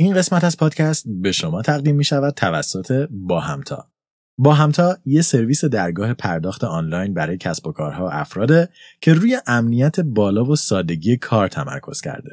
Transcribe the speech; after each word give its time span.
این 0.00 0.14
قسمت 0.14 0.44
از 0.44 0.56
پادکست 0.56 1.04
به 1.06 1.32
شما 1.32 1.62
تقدیم 1.62 1.96
می 1.96 2.04
شود 2.04 2.34
توسط 2.34 3.08
با 3.10 3.40
همتا. 3.40 3.90
با 4.38 4.54
همتا 4.54 4.98
یه 5.04 5.22
سرویس 5.22 5.64
درگاه 5.64 6.14
پرداخت 6.14 6.64
آنلاین 6.64 7.14
برای 7.14 7.36
کسب 7.36 7.66
و 7.66 7.72
کارها 7.72 8.06
و 8.06 8.08
افراده 8.12 8.68
که 9.00 9.14
روی 9.14 9.38
امنیت 9.46 10.00
بالا 10.00 10.44
و 10.44 10.56
سادگی 10.56 11.16
کار 11.16 11.48
تمرکز 11.48 12.00
کرده. 12.00 12.30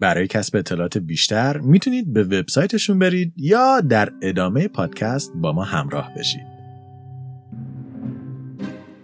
برای 0.00 0.26
کسب 0.26 0.56
اطلاعات 0.56 0.98
بیشتر 0.98 1.58
می‌تونید 1.58 2.12
به 2.12 2.24
وبسایتشون 2.24 2.98
برید 2.98 3.32
یا 3.36 3.80
در 3.80 4.12
ادامه 4.22 4.68
پادکست 4.68 5.32
با 5.34 5.52
ما 5.52 5.64
همراه 5.64 6.14
بشید. 6.18 6.46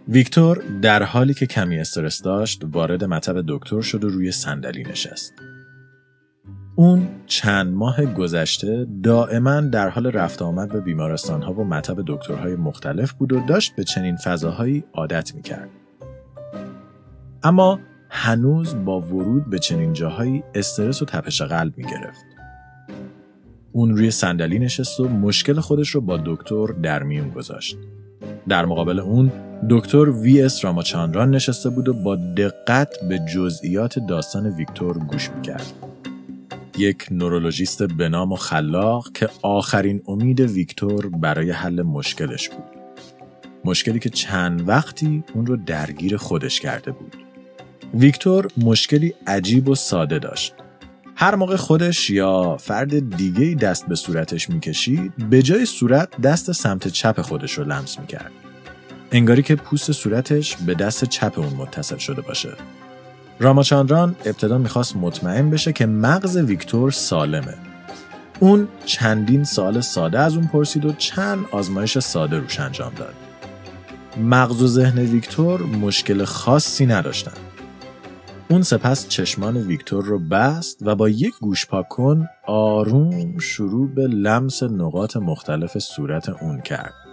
ویکتور 0.09 0.63
در 0.83 1.03
حالی 1.03 1.35
که 1.35 1.47
کمی 1.47 1.79
استرس 1.79 2.23
داشت 2.23 2.63
وارد 2.65 3.05
مطب 3.05 3.45
دکتر 3.49 3.81
شد 3.81 4.05
و 4.05 4.09
روی 4.09 4.33
صندلی 4.33 4.83
نشست. 4.83 5.35
اون 6.79 7.09
چند 7.27 7.75
ماه 7.75 8.05
گذشته 8.05 8.87
دائما 9.03 9.61
در 9.61 9.89
حال 9.89 10.07
رفت 10.07 10.43
آمد 10.43 10.73
به 10.73 10.81
بیمارستان 10.81 11.43
ها 11.43 11.53
و 11.53 11.65
مطب 11.65 11.97
دکترهای 12.07 12.57
مختلف 12.57 13.13
بود 13.13 13.33
و 13.33 13.41
داشت 13.41 13.77
به 13.77 13.85
چنین 13.85 14.17
فضاهایی 14.17 14.85
عادت 14.93 15.35
می 15.35 15.43
کرد. 15.43 15.69
اما 17.43 17.79
هنوز 18.11 18.85
با 18.85 19.01
ورود 19.01 19.51
به 19.51 19.59
چنین 19.59 19.93
جاهایی 19.93 20.43
استرس 20.55 21.03
و 21.03 21.05
تپش 21.05 21.43
قلب 21.43 21.79
می 21.79 21.85
گرفت. 21.85 22.25
اون 23.73 23.97
روی 23.97 24.11
صندلی 24.11 24.59
نشست 24.59 25.01
و 25.01 25.09
مشکل 25.09 25.61
خودش 25.61 25.89
رو 25.89 26.01
با 26.01 26.21
دکتر 26.25 26.67
در 26.67 27.03
میون 27.03 27.31
گذاشت. 27.31 27.77
در 28.49 28.65
مقابل 28.65 29.01
اون 29.01 29.33
دکتر 29.71 30.11
وی 30.11 30.43
اس 30.43 30.65
راماچاندران 30.65 31.31
نشسته 31.31 31.71
بود 31.71 31.89
و 31.89 31.95
با 31.95 32.17
دقت 32.17 33.05
به 33.09 33.19
جزئیات 33.19 33.99
داستان 33.99 34.47
ویکتور 34.47 34.99
گوش 34.99 35.31
می‌کرد. 35.31 35.86
یک 36.79 37.07
نورولوژیست 37.11 37.83
به 37.83 38.09
نام 38.09 38.33
و 38.33 38.37
خلاق 38.37 39.13
که 39.13 39.29
آخرین 39.43 40.03
امید 40.07 40.41
ویکتور 40.41 41.09
برای 41.09 41.51
حل 41.51 41.83
مشکلش 41.83 42.49
بود. 42.49 42.65
مشکلی 43.65 43.99
که 43.99 44.11
چند 44.11 44.69
وقتی 44.69 45.25
اون 45.35 45.47
رو 45.47 45.57
درگیر 45.57 46.17
خودش 46.17 46.61
کرده 46.61 46.93
بود. 46.93 47.17
ویکتور 47.95 48.49
مشکلی 48.57 49.15
عجیب 49.27 49.69
و 49.69 49.75
ساده 49.75 50.19
داشت. 50.19 50.55
هر 51.17 51.35
موقع 51.35 51.57
خودش 51.57 52.11
یا 52.11 52.57
فرد 52.57 53.17
دیگه 53.17 53.55
دست 53.55 53.87
به 53.87 53.95
صورتش 53.95 54.51
می‌کشید 54.51 55.31
به 55.31 55.43
جای 55.43 55.67
صورت 55.67 56.21
دست 56.21 56.53
سمت 56.53 56.89
چپ 56.89 57.21
خودش 57.21 57.53
رو 57.53 57.65
لمس 57.65 58.01
می‌کرد. 58.01 58.33
انگاری 59.13 59.43
که 59.43 59.57
پوست 59.57 59.93
صورتش 59.93 60.57
به 60.57 60.75
دست 60.75 61.05
چپ 61.05 61.39
اون 61.39 61.55
متصل 61.55 61.97
شده 61.97 62.21
باشه. 62.21 62.53
راماچاندران 63.41 64.17
ابتدا 64.25 64.59
می‌خواست 64.59 64.97
مطمئن 64.97 65.51
بشه 65.51 65.73
که 65.73 65.87
مغز 65.87 66.37
ویکتور 66.37 66.91
سالمه. 66.91 67.55
اون 68.41 68.69
چندین 68.85 69.45
سال 69.45 69.81
ساده 69.81 70.19
از 70.19 70.37
اون 70.37 70.47
پرسید 70.47 70.85
و 70.85 70.93
چند 70.93 71.45
آزمایش 71.53 71.99
ساده 71.99 72.39
روش 72.39 72.61
انجام 72.61 72.93
داد. 72.95 73.15
مغز 74.21 74.63
و 74.63 74.67
ذهن 74.67 74.99
ویکتور 74.99 75.63
مشکل 75.63 76.25
خاصی 76.25 76.87
نداشتن. 76.87 77.33
اون 78.49 78.63
سپس 78.63 79.09
چشمان 79.09 79.57
ویکتور 79.57 80.05
رو 80.05 80.19
بست 80.19 80.79
و 80.83 80.95
با 80.95 81.09
یک 81.09 81.35
گوش 81.41 81.67
کن 81.67 82.29
آروم 82.47 83.39
شروع 83.39 83.89
به 83.89 84.07
لمس 84.07 84.63
نقاط 84.63 85.17
مختلف 85.17 85.79
صورت 85.79 86.29
اون 86.29 86.61
کرد. 86.61 87.06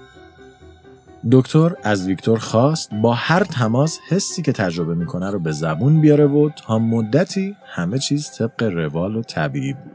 دکتر 1.31 1.75
از 1.83 2.07
ویکتور 2.07 2.39
خواست 2.39 2.89
با 2.93 3.13
هر 3.13 3.43
تماس 3.43 3.99
حسی 4.07 4.41
که 4.41 4.51
تجربه 4.51 4.95
می‌کنه 4.95 5.31
رو 5.31 5.39
به 5.39 5.51
زبون 5.51 6.01
بیاره 6.01 6.25
و 6.25 6.49
تا 6.49 6.79
مدتی 6.79 7.55
همه 7.65 7.99
چیز 7.99 8.31
طبق 8.31 8.63
روال 8.63 9.15
و 9.15 9.21
طبیعی 9.21 9.73
بود. 9.73 9.93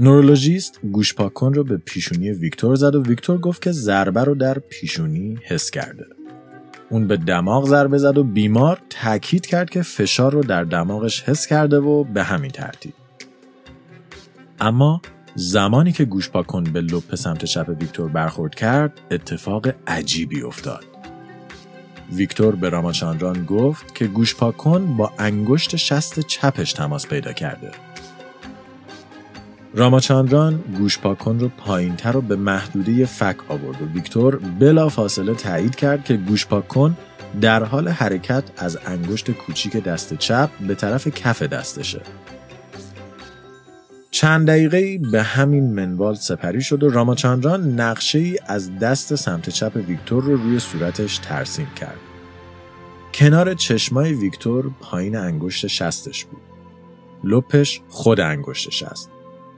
نورولوژیست 0.00 0.80
گوش 0.92 1.14
کن 1.14 1.54
رو 1.54 1.64
به 1.64 1.76
پیشونی 1.76 2.30
ویکتور 2.30 2.74
زد 2.74 2.94
و 2.94 3.02
ویکتور 3.02 3.38
گفت 3.38 3.62
که 3.62 3.72
ضربه 3.72 4.24
رو 4.24 4.34
در 4.34 4.58
پیشونی 4.58 5.38
حس 5.44 5.70
کرده. 5.70 6.06
اون 6.90 7.06
به 7.06 7.16
دماغ 7.16 7.68
ضربه 7.68 7.98
زد 7.98 8.18
و 8.18 8.24
بیمار 8.24 8.78
تاکید 8.90 9.46
کرد 9.46 9.70
که 9.70 9.82
فشار 9.82 10.32
رو 10.32 10.42
در 10.42 10.64
دماغش 10.64 11.22
حس 11.22 11.46
کرده 11.46 11.76
و 11.76 12.04
به 12.04 12.22
همین 12.22 12.50
ترتیب. 12.50 12.92
اما 14.60 15.02
زمانی 15.34 15.92
که 15.92 16.04
گوش 16.04 16.28
کن 16.28 16.64
به 16.64 16.80
لپ 16.80 17.14
سمت 17.14 17.44
چپ 17.44 17.76
ویکتور 17.80 18.08
برخورد 18.08 18.54
کرد 18.54 19.00
اتفاق 19.10 19.66
عجیبی 19.86 20.42
افتاد. 20.42 20.84
ویکتور 22.12 22.56
به 22.56 22.68
راماچاندران 22.68 23.44
گفت 23.44 23.94
که 23.94 24.06
گوش 24.06 24.34
کن 24.34 24.96
با 24.96 25.12
انگشت 25.18 25.76
شست 25.76 26.20
چپش 26.20 26.72
تماس 26.72 27.06
پیدا 27.06 27.32
کرده. 27.32 27.70
راماچاندران 29.74 30.64
گوش 30.78 30.98
کن 30.98 31.38
رو 31.38 31.48
پایین 31.48 31.96
تر 31.96 32.16
و 32.16 32.20
به 32.20 32.36
محدوده 32.36 33.06
فک 33.06 33.36
آورد 33.48 33.82
و 33.82 33.86
ویکتور 33.86 34.36
بلا 34.36 34.88
فاصله 34.88 35.34
تایید 35.34 35.74
کرد 35.74 36.04
که 36.04 36.16
گوش 36.16 36.46
کن 36.46 36.96
در 37.40 37.64
حال 37.64 37.88
حرکت 37.88 38.44
از 38.56 38.78
انگشت 38.86 39.30
کوچیک 39.30 39.76
دست 39.76 40.14
چپ 40.14 40.50
به 40.68 40.74
طرف 40.74 41.08
کف 41.08 41.42
دستشه. 41.42 42.00
چند 44.22 44.46
دقیقه 44.46 44.98
به 44.98 45.22
همین 45.22 45.72
منوال 45.72 46.14
سپری 46.14 46.60
شد 46.60 46.82
و 46.82 46.90
راماچاندران 46.90 47.80
نقشه 47.80 48.18
ای 48.18 48.38
از 48.46 48.78
دست 48.78 49.14
سمت 49.14 49.50
چپ 49.50 49.76
ویکتور 49.88 50.24
رو 50.24 50.36
روی 50.36 50.58
صورتش 50.58 51.18
ترسیم 51.18 51.66
کرد. 51.76 51.98
کنار 53.14 53.54
چشمای 53.54 54.12
ویکتور 54.12 54.70
پایین 54.80 55.16
انگشت 55.16 55.66
شستش 55.66 56.24
بود. 56.24 56.40
لپش 57.24 57.80
خود 57.88 58.20
انگشت 58.20 58.70
شست. 58.70 59.10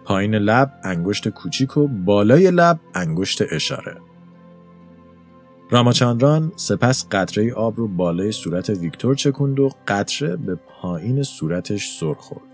پایین 0.05 0.35
لب 0.35 0.73
انگشت 0.83 1.29
کوچیک 1.29 1.77
و 1.77 1.89
بالای 1.89 2.51
لب 2.51 2.81
انگشت 2.95 3.43
اشاره. 3.51 3.97
راماچاندران 5.71 6.53
سپس 6.57 7.07
قطره 7.11 7.55
آب 7.55 7.77
رو 7.77 7.89
بالای 7.89 8.33
صورت 8.33 8.71
ویکتور 8.71 9.15
چکند 9.15 9.61
و 9.61 9.71
قطره 9.89 10.37
به 10.37 10.55
پایین 10.55 11.23
صورتش 11.23 11.97
سر 12.01 12.15
خورد. 12.15 12.54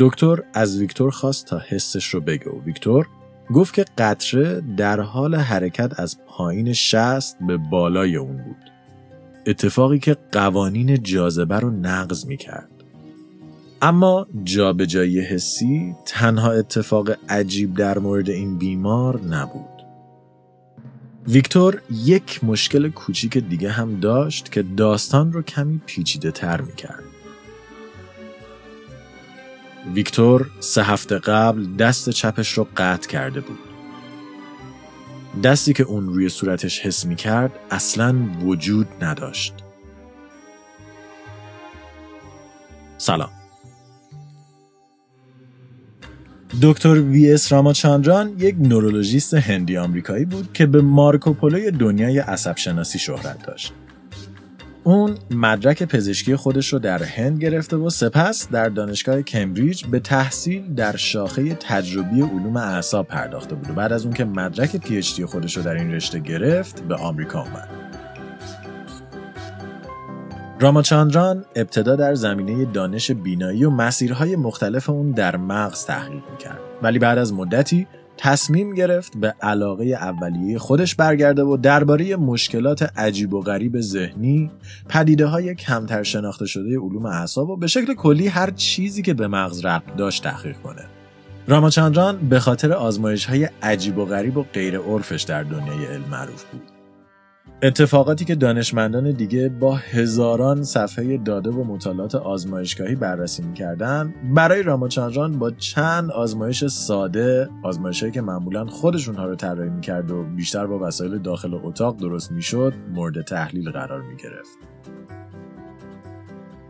دکتر 0.00 0.42
از 0.54 0.78
ویکتور 0.80 1.10
خواست 1.10 1.46
تا 1.46 1.58
حسش 1.58 2.06
رو 2.06 2.20
بگه 2.20 2.50
و 2.50 2.62
ویکتور 2.64 3.08
گفت 3.54 3.74
که 3.74 3.84
قطره 3.98 4.62
در 4.76 5.00
حال 5.00 5.34
حرکت 5.34 6.00
از 6.00 6.18
پایین 6.26 6.72
شست 6.72 7.36
به 7.46 7.56
بالای 7.56 8.16
اون 8.16 8.36
بود. 8.36 8.70
اتفاقی 9.46 9.98
که 9.98 10.16
قوانین 10.32 11.02
جاذبه 11.02 11.58
رو 11.58 11.70
نقض 11.70 12.26
می 12.26 12.36
کرد. 12.36 12.68
اما 13.82 14.26
جابجایی 14.44 15.20
حسی 15.20 15.94
تنها 16.06 16.52
اتفاق 16.52 17.10
عجیب 17.28 17.74
در 17.74 17.98
مورد 17.98 18.30
این 18.30 18.58
بیمار 18.58 19.20
نبود. 19.20 19.64
ویکتور 21.28 21.82
یک 21.90 22.44
مشکل 22.44 22.90
کوچیک 22.90 23.38
دیگه 23.38 23.70
هم 23.70 24.00
داشت 24.00 24.52
که 24.52 24.62
داستان 24.62 25.32
رو 25.32 25.42
کمی 25.42 25.80
پیچیده 25.86 26.30
تر 26.30 26.60
می 26.60 26.74
کرد. 26.74 27.07
ویکتور 29.94 30.50
سه 30.60 30.82
هفته 30.82 31.18
قبل 31.18 31.76
دست 31.76 32.10
چپش 32.10 32.52
رو 32.52 32.66
قطع 32.76 33.08
کرده 33.08 33.40
بود. 33.40 33.58
دستی 35.44 35.72
که 35.72 35.82
اون 35.82 36.06
روی 36.06 36.28
صورتش 36.28 36.80
حس 36.80 37.06
می 37.06 37.16
کرد 37.16 37.52
اصلا 37.70 38.14
وجود 38.44 38.86
نداشت. 39.00 39.54
سلام. 42.98 43.30
دکتر 46.62 47.00
وی 47.00 47.32
اس 47.32 47.52
راماچاندران 47.52 48.28
یک 48.38 48.56
نورولوژیست 48.58 49.34
هندی 49.34 49.76
آمریکایی 49.76 50.24
بود 50.24 50.52
که 50.52 50.66
به 50.66 50.80
مارکوپولوی 50.80 51.70
دنیای 51.70 52.18
عصب 52.18 52.56
شناسی 52.56 52.98
شهرت 52.98 53.46
داشت. 53.46 53.72
اون 54.84 55.14
مدرک 55.30 55.82
پزشکی 55.82 56.36
خودش 56.36 56.72
رو 56.72 56.78
در 56.78 57.02
هند 57.02 57.38
گرفته 57.38 57.76
و 57.76 57.90
سپس 57.90 58.48
در 58.48 58.68
دانشگاه 58.68 59.22
کمبریج 59.22 59.84
به 59.84 60.00
تحصیل 60.00 60.74
در 60.74 60.96
شاخه 60.96 61.54
تجربی 61.54 62.22
علوم 62.22 62.56
اعصاب 62.56 63.06
پرداخته 63.06 63.54
بود 63.54 63.70
و 63.70 63.74
بعد 63.74 63.92
از 63.92 64.04
اون 64.04 64.14
که 64.14 64.24
مدرک 64.24 64.76
PhD 64.76 65.20
خودش 65.22 65.56
رو 65.56 65.62
در 65.62 65.74
این 65.74 65.92
رشته 65.92 66.18
گرفت 66.18 66.82
به 66.82 66.94
آمریکا 66.94 67.42
اومد. 67.42 67.68
راماچاندران 70.60 71.44
ابتدا 71.56 71.96
در 71.96 72.14
زمینه 72.14 72.64
دانش 72.64 73.10
بینایی 73.10 73.64
و 73.64 73.70
مسیرهای 73.70 74.36
مختلف 74.36 74.90
اون 74.90 75.10
در 75.10 75.36
مغز 75.36 75.84
تحقیق 75.84 76.22
می‌کرد 76.30 76.58
ولی 76.82 76.98
بعد 76.98 77.18
از 77.18 77.32
مدتی 77.32 77.86
تصمیم 78.18 78.74
گرفت 78.74 79.16
به 79.16 79.34
علاقه 79.42 79.84
اولیه 79.84 80.58
خودش 80.58 80.94
برگرده 80.94 81.42
و 81.42 81.56
درباره 81.56 82.16
مشکلات 82.16 82.82
عجیب 82.98 83.34
و 83.34 83.40
غریب 83.40 83.80
ذهنی، 83.80 84.50
پدیده 84.88 85.26
های 85.26 85.54
کمتر 85.54 86.02
شناخته 86.02 86.46
شده 86.46 86.78
علوم 86.78 87.06
اعصاب 87.06 87.50
و 87.50 87.56
به 87.56 87.66
شکل 87.66 87.94
کلی 87.94 88.26
هر 88.26 88.50
چیزی 88.50 89.02
که 89.02 89.14
به 89.14 89.28
مغز 89.28 89.64
ربط 89.64 89.96
داشت 89.96 90.22
تحقیق 90.22 90.56
کنه. 90.56 90.84
راماچاندران 91.46 92.28
به 92.28 92.40
خاطر 92.40 92.72
آزمایش 92.72 93.24
های 93.24 93.48
عجیب 93.62 93.98
و 93.98 94.04
غریب 94.04 94.36
و 94.36 94.42
غیر 94.42 94.78
عرفش 94.78 95.22
در 95.22 95.42
دنیای 95.42 95.86
علم 95.86 96.08
معروف 96.10 96.44
بود. 96.44 96.77
اتفاقاتی 97.62 98.24
که 98.24 98.34
دانشمندان 98.34 99.10
دیگه 99.10 99.48
با 99.48 99.74
هزاران 99.74 100.62
صفحه 100.62 101.16
داده 101.16 101.50
و 101.50 101.64
مطالعات 101.64 102.14
آزمایشگاهی 102.14 102.94
بررسی 102.94 103.42
می‌کردن 103.42 104.14
برای 104.34 104.62
راماچاندران 104.62 105.38
با 105.38 105.50
چند 105.50 106.10
آزمایش 106.10 106.64
ساده 106.64 107.48
آزمایشهایی 107.62 108.12
که 108.12 108.20
معمولا 108.20 108.66
خودشونها 108.66 109.26
رو 109.26 109.34
طراحی 109.34 109.70
می‌کرد 109.70 110.10
و 110.10 110.24
بیشتر 110.24 110.66
با 110.66 110.78
وسایل 110.78 111.18
داخل 111.18 111.54
اتاق 111.54 111.96
درست 111.96 112.32
می‌شد 112.32 112.74
مورد 112.94 113.22
تحلیل 113.22 113.70
قرار 113.70 114.02
می‌گرفت. 114.02 114.58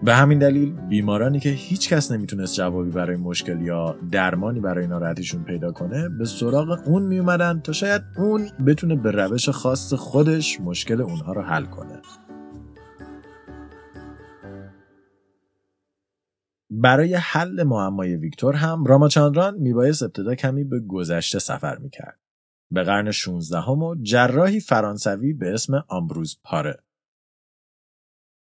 به 0.02 0.14
همین 0.14 0.38
دلیل 0.38 0.72
بیمارانی 0.72 1.40
که 1.40 1.50
هیچ 1.50 1.88
کس 1.88 2.12
نمی‌تونست 2.12 2.54
جوابی 2.54 2.90
برای 2.90 3.16
مشکل 3.16 3.60
یا 3.60 3.96
درمانی 4.10 4.60
برای 4.60 4.86
ناراحتیشون 4.86 5.44
پیدا 5.44 5.72
کنه 5.72 6.08
به 6.08 6.24
سراغ 6.24 6.78
اون 6.86 7.02
میومدن 7.02 7.60
تا 7.60 7.72
شاید 7.72 8.02
اون 8.16 8.50
بتونه 8.66 8.96
به 8.96 9.10
روش 9.10 9.48
خاص 9.48 9.94
خودش 9.94 10.60
مشکل 10.60 11.00
اونها 11.00 11.32
رو 11.32 11.42
حل 11.42 11.64
کنه. 11.64 12.02
برای 16.70 17.14
حل 17.14 17.62
معمای 17.62 18.16
ویکتور 18.16 18.54
هم 18.54 18.84
راماچاندران 18.84 19.58
میبایست 19.58 20.02
ابتدا 20.02 20.34
کمی 20.34 20.64
به 20.64 20.80
گذشته 20.80 21.38
سفر 21.38 21.78
می‌کرد. 21.78 22.18
به 22.70 22.82
قرن 22.82 23.10
16 23.10 23.60
هم 23.60 23.82
و 23.82 23.94
جراحی 24.02 24.60
فرانسوی 24.60 25.32
به 25.32 25.54
اسم 25.54 25.84
آمبروز 25.88 26.38
پاره 26.44 26.78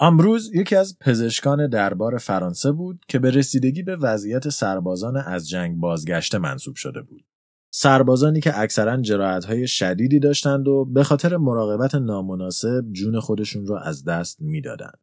آمبروز 0.02 0.54
یکی 0.54 0.76
از 0.76 0.98
پزشکان 0.98 1.68
دربار 1.68 2.18
فرانسه 2.18 2.72
بود 2.72 3.04
که 3.08 3.18
به 3.18 3.30
رسیدگی 3.30 3.82
به 3.82 3.96
وضعیت 3.96 4.48
سربازان 4.48 5.16
از 5.16 5.48
جنگ 5.48 5.76
بازگشته 5.76 6.38
منصوب 6.38 6.74
شده 6.74 7.02
بود. 7.02 7.24
سربازانی 7.72 8.40
که 8.40 8.60
اکثرا 8.60 9.02
های 9.48 9.66
شدیدی 9.66 10.18
داشتند 10.18 10.68
و 10.68 10.84
به 10.84 11.02
خاطر 11.02 11.36
مراقبت 11.36 11.94
نامناسب 11.94 12.84
جون 12.92 13.20
خودشون 13.20 13.66
رو 13.66 13.74
از 13.74 14.04
دست 14.04 14.40
می‌دادند. 14.40 14.98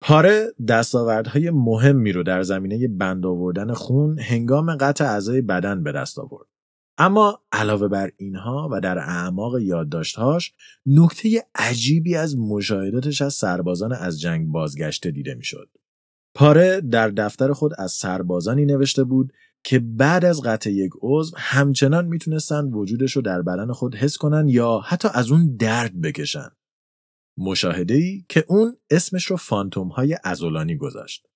پاره 0.00 0.46
دستاوردهای 0.68 1.50
مهمی 1.50 2.12
رو 2.12 2.22
در 2.22 2.42
زمینه 2.42 2.88
بند 2.88 3.26
آوردن 3.26 3.72
خون 3.72 4.18
هنگام 4.18 4.76
قطع 4.76 5.04
اعضای 5.04 5.42
بدن 5.42 5.82
به 5.82 5.92
دست 5.92 6.18
آورد. 6.18 6.46
اما 6.98 7.40
علاوه 7.52 7.88
بر 7.88 8.10
اینها 8.16 8.68
و 8.72 8.80
در 8.80 8.98
اعماق 8.98 9.58
یادداشتهاش 9.58 10.52
نکته 10.86 11.44
عجیبی 11.54 12.16
از 12.16 12.36
مشاهداتش 12.38 13.22
از 13.22 13.34
سربازان 13.34 13.92
از 13.92 14.20
جنگ 14.20 14.48
بازگشته 14.48 15.10
دیده 15.10 15.34
می‌شد. 15.34 15.68
پاره 16.34 16.80
در 16.80 17.08
دفتر 17.08 17.52
خود 17.52 17.72
از 17.78 17.92
سربازانی 17.92 18.64
نوشته 18.64 19.04
بود 19.04 19.32
که 19.64 19.78
بعد 19.78 20.24
از 20.24 20.42
قطع 20.42 20.70
یک 20.70 20.92
عضو 21.02 21.36
همچنان 21.36 22.06
می‌تونستند 22.06 22.74
وجودش 22.74 23.12
رو 23.12 23.22
در 23.22 23.42
بدن 23.42 23.72
خود 23.72 23.94
حس 23.94 24.16
کنن 24.16 24.48
یا 24.48 24.78
حتی 24.78 25.08
از 25.14 25.30
اون 25.30 25.56
درد 25.56 26.00
بکشن. 26.00 26.48
مشاهده 27.36 27.94
ای 27.94 28.24
که 28.28 28.44
اون 28.48 28.76
اسمش 28.90 29.26
رو 29.26 29.36
فانتوم 29.36 29.88
های 29.88 30.18
ازولانی 30.24 30.76
گذاشت. 30.76 31.27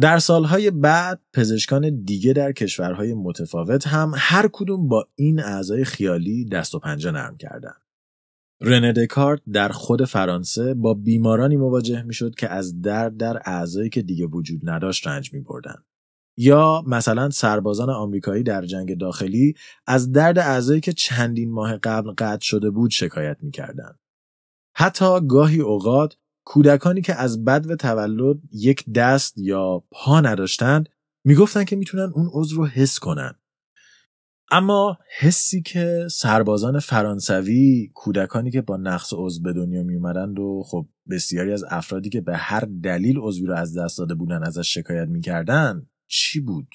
در 0.00 0.18
سالهای 0.18 0.70
بعد 0.70 1.20
پزشکان 1.32 2.02
دیگه 2.02 2.32
در 2.32 2.52
کشورهای 2.52 3.14
متفاوت 3.14 3.86
هم 3.86 4.12
هر 4.16 4.48
کدوم 4.52 4.88
با 4.88 5.08
این 5.14 5.40
اعضای 5.40 5.84
خیالی 5.84 6.44
دست 6.44 6.74
و 6.74 6.78
پنجه 6.78 7.10
نرم 7.10 7.36
کردند. 7.36 7.82
رنه 8.60 8.92
دکارت 8.92 9.40
در 9.52 9.68
خود 9.68 10.04
فرانسه 10.04 10.74
با 10.74 10.94
بیمارانی 10.94 11.56
مواجه 11.56 12.02
می‌شد 12.02 12.34
که 12.34 12.48
از 12.48 12.80
درد 12.80 13.16
در 13.16 13.42
اعضایی 13.44 13.90
که 13.90 14.02
دیگه 14.02 14.26
وجود 14.26 14.60
نداشت 14.64 15.06
رنج 15.06 15.32
می 15.32 15.40
بردن. 15.40 15.84
یا 16.38 16.84
مثلا 16.86 17.30
سربازان 17.30 17.90
آمریکایی 17.90 18.42
در 18.42 18.64
جنگ 18.66 18.98
داخلی 18.98 19.54
از 19.86 20.12
درد 20.12 20.38
اعضایی 20.38 20.80
که 20.80 20.92
چندین 20.92 21.52
ماه 21.52 21.76
قبل 21.76 22.10
قطع 22.18 22.44
شده 22.44 22.70
بود 22.70 22.90
شکایت 22.90 23.36
می‌کردند. 23.40 23.98
حتی 24.74 25.26
گاهی 25.28 25.60
اوقات 25.60 26.16
کودکانی 26.46 27.00
که 27.00 27.14
از 27.14 27.44
بد 27.44 27.70
و 27.70 27.76
تولد 27.76 28.36
یک 28.52 28.92
دست 28.92 29.38
یا 29.38 29.84
پا 29.90 30.20
نداشتند 30.20 30.88
می‌گفتن 31.24 31.64
که 31.64 31.76
می‌تونن 31.76 32.12
اون 32.14 32.30
عضو 32.32 32.56
رو 32.56 32.66
حس 32.66 32.98
کنن. 32.98 33.34
اما 34.50 34.98
حسی 35.18 35.62
که 35.62 36.08
سربازان 36.10 36.80
فرانسوی 36.80 37.90
کودکانی 37.94 38.50
که 38.50 38.62
با 38.62 38.76
نقص 38.76 39.12
عضو 39.16 39.42
به 39.42 39.52
دنیا 39.52 39.82
می 39.82 39.96
اومدند 39.96 40.38
و 40.38 40.62
خب 40.66 40.88
بسیاری 41.10 41.52
از 41.52 41.64
افرادی 41.70 42.10
که 42.10 42.20
به 42.20 42.36
هر 42.36 42.68
دلیل 42.82 43.18
عضوی 43.18 43.46
رو 43.46 43.54
از 43.54 43.78
دست 43.78 43.98
داده 43.98 44.14
بودن 44.14 44.42
ازش 44.42 44.74
شکایت 44.74 45.08
می‌کردن 45.08 45.86
چی 46.06 46.40
بود؟ 46.40 46.68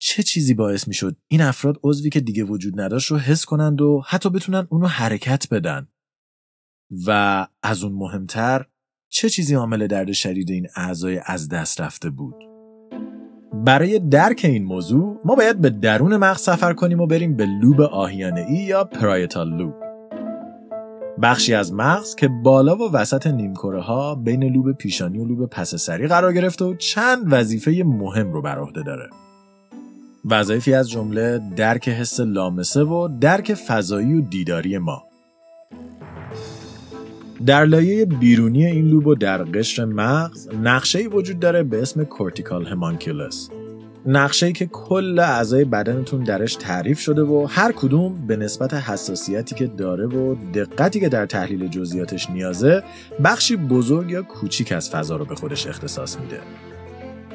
چه 0.00 0.22
چیزی 0.22 0.54
باعث 0.54 0.88
می‌شد 0.88 1.16
این 1.28 1.40
افراد 1.40 1.80
عضوی 1.84 2.10
که 2.10 2.20
دیگه 2.20 2.44
وجود 2.44 2.80
نداشت 2.80 3.10
رو 3.10 3.18
حس 3.18 3.44
کنند 3.44 3.80
و 3.80 4.02
حتی 4.06 4.30
بتونن 4.30 4.66
اونو 4.70 4.86
حرکت 4.86 5.48
بدن؟ 5.50 5.88
و 7.06 7.46
از 7.62 7.84
اون 7.84 7.92
مهمتر 7.92 8.66
چه 9.08 9.28
چیزی 9.28 9.54
عامل 9.54 9.86
درد 9.86 10.12
شدید 10.12 10.50
این 10.50 10.66
اعضای 10.76 11.20
از 11.26 11.48
دست 11.48 11.80
رفته 11.80 12.10
بود؟ 12.10 12.34
برای 13.64 13.98
درک 13.98 14.40
این 14.44 14.64
موضوع 14.64 15.20
ما 15.24 15.34
باید 15.34 15.60
به 15.60 15.70
درون 15.70 16.16
مغز 16.16 16.40
سفر 16.40 16.72
کنیم 16.72 17.00
و 17.00 17.06
بریم 17.06 17.36
به 17.36 17.46
لوب 17.46 17.80
آهیانه 17.80 18.40
ای 18.40 18.56
یا 18.56 18.84
پرایتال 18.84 19.56
لوب. 19.56 19.74
بخشی 21.22 21.54
از 21.54 21.72
مغز 21.72 22.14
که 22.14 22.28
بالا 22.28 22.76
و 22.76 22.92
وسط 22.92 23.26
نیمکره 23.26 23.80
ها 23.80 24.14
بین 24.14 24.44
لوب 24.44 24.72
پیشانی 24.72 25.18
و 25.18 25.24
لوب 25.24 25.46
پس 25.46 25.74
سری 25.74 26.06
قرار 26.06 26.32
گرفته 26.32 26.64
و 26.64 26.74
چند 26.74 27.32
وظیفه 27.32 27.82
مهم 27.86 28.32
رو 28.32 28.42
بر 28.42 28.58
عهده 28.58 28.82
داره. 28.82 29.10
وظایفی 30.24 30.74
از 30.74 30.90
جمله 30.90 31.40
درک 31.56 31.88
حس 31.88 32.20
لامسه 32.20 32.82
و 32.82 33.08
درک 33.20 33.54
فضایی 33.54 34.14
و 34.14 34.20
دیداری 34.20 34.78
ما. 34.78 35.07
در 37.46 37.64
لایه 37.64 38.04
بیرونی 38.04 38.66
این 38.66 38.88
لوب 38.88 39.06
و 39.06 39.14
در 39.14 39.42
قشر 39.42 39.84
مغز 39.84 40.48
نقشه 40.62 40.98
وجود 40.98 41.40
داره 41.40 41.62
به 41.62 41.82
اسم 41.82 42.04
کورتیکال 42.04 42.66
همانکیولس. 42.66 43.50
نقشه 44.06 44.52
که 44.52 44.66
کل 44.66 45.18
اعضای 45.18 45.64
بدنتون 45.64 46.24
درش 46.24 46.54
تعریف 46.54 47.00
شده 47.00 47.22
و 47.22 47.46
هر 47.50 47.72
کدوم 47.72 48.26
به 48.26 48.36
نسبت 48.36 48.74
حساسیتی 48.74 49.54
که 49.54 49.66
داره 49.66 50.06
و 50.06 50.34
دقتی 50.54 51.00
که 51.00 51.08
در 51.08 51.26
تحلیل 51.26 51.68
جزئیاتش 51.68 52.30
نیازه 52.30 52.82
بخشی 53.24 53.56
بزرگ 53.56 54.10
یا 54.10 54.22
کوچیک 54.22 54.72
از 54.72 54.90
فضا 54.90 55.16
رو 55.16 55.24
به 55.24 55.34
خودش 55.34 55.66
اختصاص 55.66 56.16
میده. 56.20 56.40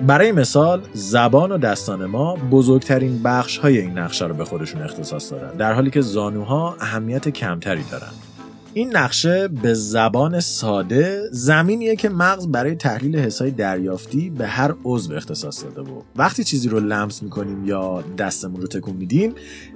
برای 0.08 0.32
مثال 0.32 0.82
زبان 0.94 1.52
و 1.52 1.58
دستان 1.58 2.06
ما 2.06 2.36
بزرگترین 2.36 3.24
بخش 3.24 3.58
های 3.58 3.78
این 3.78 3.98
نقشه 3.98 4.28
رو 4.28 4.34
به 4.34 4.46
خودشون 4.46 4.82
اختصاص 4.82 5.32
دارن 5.32 5.58
در 5.58 5.74
حالی 5.74 5.90
که 5.90 6.02
زانوها 6.02 6.78
اهمیت 6.80 7.30
کمتری 7.30 7.84
دارن. 7.92 8.33
این 8.76 8.98
نقشه 8.98 9.48
به 9.48 9.74
زبان 9.74 10.40
ساده 10.40 11.22
زمینیه 11.32 11.96
که 11.96 12.10
مغز 12.10 12.48
برای 12.48 12.76
تحلیل 12.76 13.20
حسای 13.20 13.52
دریافتی 13.52 14.30
به 14.30 14.48
هر 14.48 14.74
عضو 14.84 15.14
اختصاص 15.14 15.64
داده 15.64 15.82
و 15.82 16.02
وقتی 16.16 16.44
چیزی 16.44 16.70
رو 16.70 16.80
لمس 16.80 17.24
می‌کنیم 17.24 17.66
یا 17.66 18.04
دستمون 18.18 18.62
رو 18.62 18.68
تکون 18.68 18.96
میدیم 18.96 19.34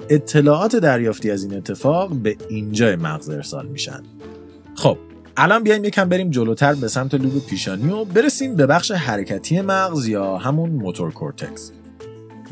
اطلاعات 0.10 0.76
دریافتی 0.76 1.32
از 1.32 1.44
این 1.44 1.54
اتفاق 1.54 2.16
به 2.16 2.38
اینجای 2.50 2.96
مغز 2.96 3.30
ارسال 3.30 3.68
میشن. 3.68 4.04
خب 4.76 4.98
الان 5.38 5.64
بیایم 5.64 5.84
یکم 5.84 6.10
بریم 6.10 6.30
جلوتر 6.30 6.74
به 6.74 6.88
سمت 6.88 7.14
لوب 7.14 7.46
پیشانی 7.46 7.90
و 7.90 8.06
برسیم 8.06 8.56
به 8.56 8.66
بخش 8.66 8.92
حرکتی 8.92 9.62
مغز 9.62 10.08
یا 10.08 10.38
همون 10.38 10.70
motor 10.70 11.12
cortex. 11.12 11.72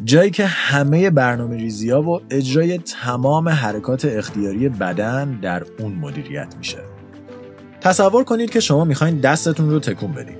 جایی 0.03 0.31
که 0.31 0.45
همه 0.45 1.09
برنامه 1.09 1.57
ریزی 1.57 1.89
ها 1.89 2.01
و 2.01 2.21
اجرای 2.29 2.77
تمام 2.77 3.49
حرکات 3.49 4.05
اختیاری 4.05 4.69
بدن 4.69 5.31
در 5.31 5.63
اون 5.79 5.93
مدیریت 5.93 6.55
میشه. 6.57 6.77
تصور 7.81 8.23
کنید 8.23 8.49
که 8.49 8.59
شما 8.59 8.85
می‌خواین 8.85 9.19
دستتون 9.19 9.69
رو 9.69 9.79
تکون 9.79 10.11
بدید. 10.11 10.37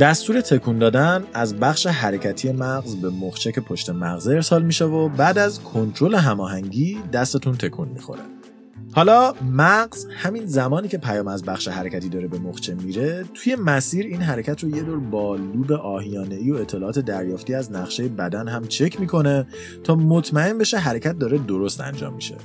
دستور 0.00 0.40
تکون 0.40 0.78
دادن 0.78 1.24
از 1.34 1.56
بخش 1.56 1.86
حرکتی 1.86 2.52
مغز 2.52 2.96
به 2.96 3.10
مخچک 3.10 3.58
پشت 3.58 3.90
مغز 3.90 4.28
ارسال 4.28 4.62
میشه 4.62 4.84
و 4.84 5.08
بعد 5.08 5.38
از 5.38 5.60
کنترل 5.62 6.14
هماهنگی 6.14 6.98
دستتون 7.12 7.56
تکون 7.56 7.88
می‌خوره. 7.88 8.20
حالا 8.92 9.34
مغز 9.52 10.06
همین 10.10 10.46
زمانی 10.46 10.88
که 10.88 10.98
پیام 10.98 11.28
از 11.28 11.44
بخش 11.44 11.68
حرکتی 11.68 12.08
داره 12.08 12.28
به 12.28 12.38
مخچه 12.38 12.74
میره 12.74 13.24
توی 13.34 13.56
مسیر 13.56 14.06
این 14.06 14.22
حرکت 14.22 14.64
رو 14.64 14.76
یه 14.76 14.82
دور 14.82 15.00
با 15.00 15.36
لوب 15.36 15.72
آهیانه 15.72 16.34
ای 16.34 16.50
و 16.50 16.54
اطلاعات 16.54 16.98
دریافتی 16.98 17.54
از 17.54 17.72
نقشه 17.72 18.08
بدن 18.08 18.48
هم 18.48 18.66
چک 18.66 19.00
می‌کنه 19.00 19.46
تا 19.84 19.94
مطمئن 19.94 20.58
بشه 20.58 20.78
حرکت 20.78 21.18
داره 21.18 21.38
درست 21.38 21.80
انجام 21.80 22.14
میشه. 22.14 22.36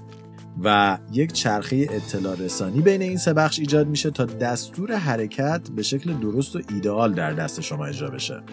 و 0.63 0.97
یک 1.11 1.33
چرخه 1.33 1.87
اطلاع 1.91 2.35
رسانی 2.35 2.81
بین 2.81 3.01
این 3.01 3.17
سه 3.17 3.33
بخش 3.33 3.59
ایجاد 3.59 3.87
میشه 3.87 4.11
تا 4.11 4.25
دستور 4.25 4.95
حرکت 4.95 5.61
به 5.75 5.83
شکل 5.83 6.13
درست 6.13 6.55
و 6.55 6.61
ایدئال 6.69 7.13
در 7.13 7.33
دست 7.33 7.61
شما 7.61 7.85
اجرا 7.85 8.09
بشه. 8.09 8.43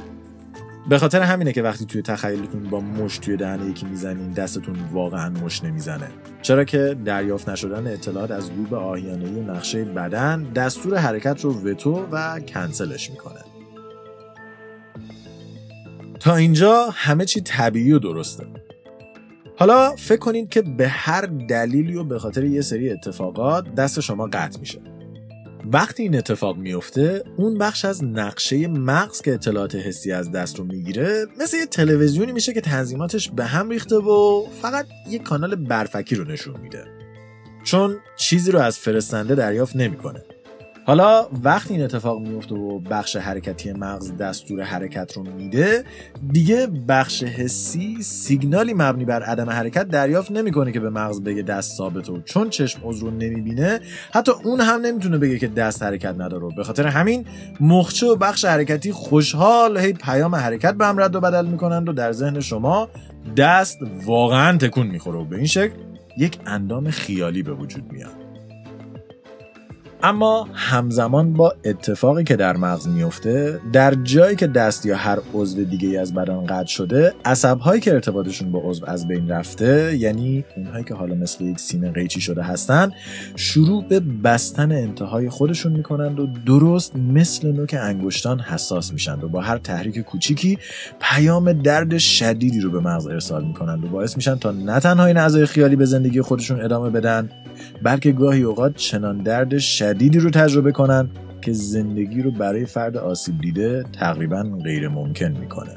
به 0.89 0.99
خاطر 0.99 1.21
همینه 1.21 1.53
که 1.53 1.63
وقتی 1.63 1.87
توی 1.87 2.03
تخیلتون 2.03 2.63
با 2.71 2.81
مش 2.81 3.19
توی 3.19 3.37
دهنه 3.37 3.71
یکی 3.71 3.87
می‌زنین 3.87 4.33
دستتون 4.33 4.77
واقعا 4.93 5.31
مش 5.31 5.65
نمی‌زنه. 5.65 6.09
چرا 6.43 6.65
که 6.65 6.97
دریافت 7.05 7.49
نشدن 7.49 7.87
اطلاعات 7.87 8.31
از 8.31 8.51
لوب 8.53 8.75
آهیانه 8.75 9.31
و 9.31 9.51
نقشه 9.51 9.85
بدن 9.85 10.43
دستور 10.43 10.97
حرکت 10.99 11.41
رو 11.41 11.71
وتو 11.71 12.07
و 12.13 12.41
کنسلش 12.41 13.11
می‌کنه. 13.11 13.41
تا 16.21 16.37
اینجا 16.37 16.89
همه 16.93 17.25
چی 17.25 17.41
طبیعی 17.41 17.93
و 17.93 17.99
درسته. 17.99 18.47
حالا 19.59 19.97
فکر 19.97 20.19
کنید 20.19 20.49
که 20.49 20.63
به 20.63 20.89
هر 20.89 21.27
دلیلی 21.27 21.97
و 21.97 22.05
به 22.05 22.19
خاطر 22.19 22.45
یه 22.45 22.61
سری 22.61 22.91
اتفاقات 22.91 23.75
دست 23.75 24.01
شما 24.01 24.27
قطع 24.33 24.61
میشه. 24.61 24.81
وقتی 25.65 26.03
این 26.03 26.17
اتفاق 26.17 26.57
میفته 26.57 27.25
اون 27.37 27.59
بخش 27.59 27.85
از 27.85 28.05
نقشه 28.05 28.69
مغز 28.69 29.23
که 29.23 29.35
اطلاعات 29.35 29.75
حسی 29.75 30.13
از 30.13 30.31
دست 30.31 30.59
رو 30.59 30.65
می‌گیره 30.65 31.27
مثل 31.41 31.57
یه 31.57 31.67
تلویزیونی 31.67 32.33
میشه 32.33 32.53
که 32.53 32.61
تنظیماتش 32.61 33.31
به 33.31 33.45
هم 33.45 33.71
ریخته 33.71 33.97
و 33.97 34.47
فقط 34.63 34.87
یه 35.11 35.19
کانال 35.19 35.55
برفکی 35.55 36.15
رو 36.15 36.25
نشون 36.25 36.61
میده. 36.61 36.85
چون 37.65 37.97
چیزی 38.17 38.53
رو 38.53 38.59
از 38.59 38.79
فرستنده 38.79 39.35
دریافت 39.35 39.77
نمی‌کنه. 39.77 40.23
حالا 40.85 41.27
وقتی 41.43 41.75
این 41.75 41.83
اتفاق 41.83 42.21
میفته 42.21 42.55
و 42.55 42.79
بخش 42.79 43.17
حرکتی 43.17 43.73
مغز 43.73 44.17
دستور 44.17 44.63
حرکت 44.63 45.13
رو 45.17 45.23
میده 45.23 45.85
دیگه 46.33 46.67
بخش 46.89 47.23
حسی 47.23 48.03
سیگنالی 48.03 48.75
مبنی 48.75 49.05
بر 49.05 49.23
عدم 49.23 49.51
حرکت 49.51 49.89
دریافت 49.89 50.31
نمی‌کنه 50.31 50.73
که 50.73 50.81
به 50.81 50.91
مغز 50.91 51.21
بگه 51.21 51.43
دست 51.43 51.77
ثابت 51.77 52.11
و 52.11 52.21
چون 52.25 52.51
چشم 52.51 52.81
عضو 52.85 53.07
رو 53.07 53.13
نمی‌بینه 53.17 53.81
حتی 54.15 54.33
اون 54.45 54.61
هم 54.61 54.81
نمی‌تونه 54.81 55.19
بگه 55.19 55.39
که 55.39 55.49
دست 55.49 55.83
حرکت 55.83 56.15
نداره. 56.19 56.49
به 56.57 56.65
خاطر 56.65 56.87
همین 56.87 57.25
مخچه 57.61 58.07
و 58.07 58.17
بخش 58.17 58.45
حرکتی 58.45 58.93
خوشحال 58.93 59.79
هی 59.79 59.93
پیام 59.93 60.35
حرکت 60.35 60.75
به 60.75 60.87
هم 60.87 61.01
رد 61.01 61.17
و 61.17 61.21
بدل 61.21 61.47
می‌کنند 61.47 61.89
و 61.89 61.93
در 61.93 62.13
ذهن 62.13 62.41
شما 62.41 62.89
دست 63.37 63.79
واقعا 64.07 64.59
تکون 64.59 64.87
می‌خوره 64.87 65.19
و 65.19 65.25
به 65.25 65.37
این 65.37 65.47
شکل 65.47 65.75
یک 66.19 66.39
اندام 66.47 66.91
خیالی 66.91 67.43
به 67.43 67.53
وجود 67.53 67.93
میاد. 67.93 68.22
اما 70.05 70.49
همزمان 70.55 71.33
با 71.33 71.55
اتفاقی 71.65 72.25
که 72.25 72.37
در 72.37 72.57
مغز 72.57 72.89
میفته 72.89 73.61
در 73.73 73.95
جایی 73.95 74.37
که 74.37 74.47
دست 74.47 74.87
یا 74.87 74.97
هر 74.97 75.19
عضو 75.35 75.65
دیگه 75.65 76.01
از 76.01 76.15
بدن 76.15 76.47
قطع 76.47 76.67
شده 76.67 77.15
عصبهایی 77.25 77.81
که 77.81 77.93
ارتباطشون 77.93 78.53
با 78.53 78.61
عضو 78.65 78.87
از 78.87 79.09
بین 79.09 79.29
رفته 79.29 79.97
یعنی 79.97 80.45
اونهایی 80.57 80.85
که 80.85 80.95
حالا 80.95 81.15
مثل 81.15 81.45
یک 81.45 81.61
سینه 81.61 81.91
قیچی 81.91 82.21
شده 82.21 82.43
هستن 82.43 82.93
شروع 83.37 83.85
به 83.85 84.01
بستن 84.01 84.73
انتهای 84.73 85.29
خودشون 85.29 85.73
می‌کنند 85.73 86.21
و 86.21 86.27
درست 86.47 86.97
مثل 86.97 87.53
نوک 87.53 87.77
انگشتان 87.81 88.41
حساس 88.41 88.93
میشن 88.93 89.21
و 89.21 89.29
با 89.29 89.41
هر 89.41 89.59
تحریک 89.59 89.99
کوچیکی 89.99 90.59
پیام 91.01 91.53
درد 91.53 91.99
شدیدی 91.99 92.61
رو 92.61 92.71
به 92.71 92.81
مغز 92.81 93.07
ارسال 93.07 93.45
می‌کنند 93.45 93.85
و 93.85 93.89
باعث 93.89 94.17
میشن 94.17 94.35
تا 94.35 94.51
نه 94.51 94.81
تنها 94.81 95.07
این 95.07 95.17
اعضای 95.17 95.47
خیالی 95.47 95.77
به 95.77 95.85
زندگی 95.85 96.21
خودشون 96.21 96.61
ادامه 96.61 96.91
بدن 96.91 97.29
بلکه 97.83 98.13
گاهی 98.13 98.43
اوقات 98.43 98.77
چنان 98.77 99.19
درد 99.19 99.59
شدیدی 99.93 100.19
رو 100.19 100.31
تجربه 100.31 100.73
کنن 100.73 101.11
که 101.41 101.53
زندگی 101.53 102.23
رو 102.23 102.31
برای 102.31 102.67
فرد 102.67 102.97
آسیب 102.97 103.41
دیده 103.41 103.85
تقریبا 103.93 104.43
غیر 104.43 104.89
ممکن 104.89 105.37
می‌کنه. 105.41 105.77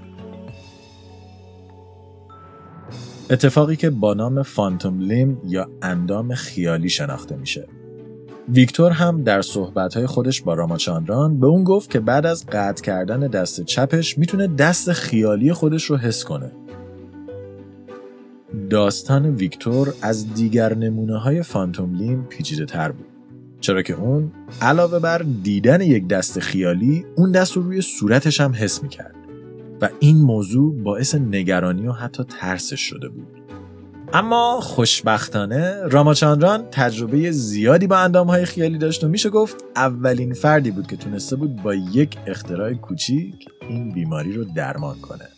اتفاقی 3.30 3.76
که 3.76 3.90
با 3.90 4.14
نام 4.14 4.44
فانتوم 4.44 5.00
لیم 5.00 5.42
یا 5.46 5.70
اندام 5.82 6.34
خیالی 6.34 6.90
شناخته 6.90 7.36
میشه. 7.36 7.68
ویکتور 8.50 8.92
هم 8.92 9.24
در 9.24 9.42
صحبتهای 9.42 10.08
خودش 10.08 10.42
با 10.42 10.54
راماچاندران 10.54 11.40
به 11.40 11.48
اون 11.48 11.64
گفت 11.64 11.90
که 11.90 12.00
بعد 12.00 12.26
از 12.26 12.46
قطع 12.46 12.84
کردن 12.84 13.20
دست 13.20 13.62
چپش 13.62 14.18
می‌تونه 14.18 14.48
دست 14.48 14.92
خیالی 14.92 15.54
خودش 15.54 15.84
رو 15.84 15.98
حس 15.98 16.24
کنه 16.24 16.52
داستان 18.70 19.26
ویکتور 19.26 19.94
از 20.02 20.34
دیگر 20.34 20.74
نمونه 20.74 21.18
های 21.18 21.44
فانتوم 21.44 21.96
لیم 21.96 22.26
پیچیده 22.30 22.66
تر 22.66 22.92
بود 22.92 23.15
چرا 23.66 23.82
که 23.82 23.94
اون 23.94 24.32
علاوه 24.62 25.00
بر 25.00 25.18
دیدن 25.18 25.82
یک 25.82 26.08
دست 26.08 26.40
خیالی 26.40 27.06
اون 27.16 27.32
دست 27.32 27.54
رو 27.54 27.62
روی 27.62 27.82
صورتش 27.82 28.42
هم 28.42 28.54
حس 28.56 28.84
می‌کرد. 28.84 29.16
و 29.82 29.90
این 30.00 30.18
موضوع 30.18 30.84
باعث 30.84 31.16
نگرانی 31.16 31.88
و 31.88 31.92
حتی 31.92 32.24
ترسش 32.24 32.80
شده 32.80 33.10
بود. 33.10 33.28
اما 34.14 34.60
خوشبختانه 34.62 35.84
راماچاندران 35.84 36.68
تجربه 36.72 37.32
زیادی 37.32 37.88
با 37.88 37.98
اندام 37.98 38.28
های 38.28 38.46
خیالی 38.46 38.78
داشت 38.78 39.04
و 39.04 39.08
میشه 39.08 39.30
گفت 39.30 39.64
اولین 39.76 40.34
فردی 40.34 40.72
بود 40.72 40.88
که 40.88 40.96
تونسته 40.98 41.36
بود 41.36 41.56
با 41.64 41.74
یک 41.74 42.18
اختراع 42.28 42.74
کوچیک 42.74 43.36
این 43.62 43.94
بیماری 43.94 44.34
رو 44.34 44.44
درمان 44.44 45.00
کنه. 45.02 45.30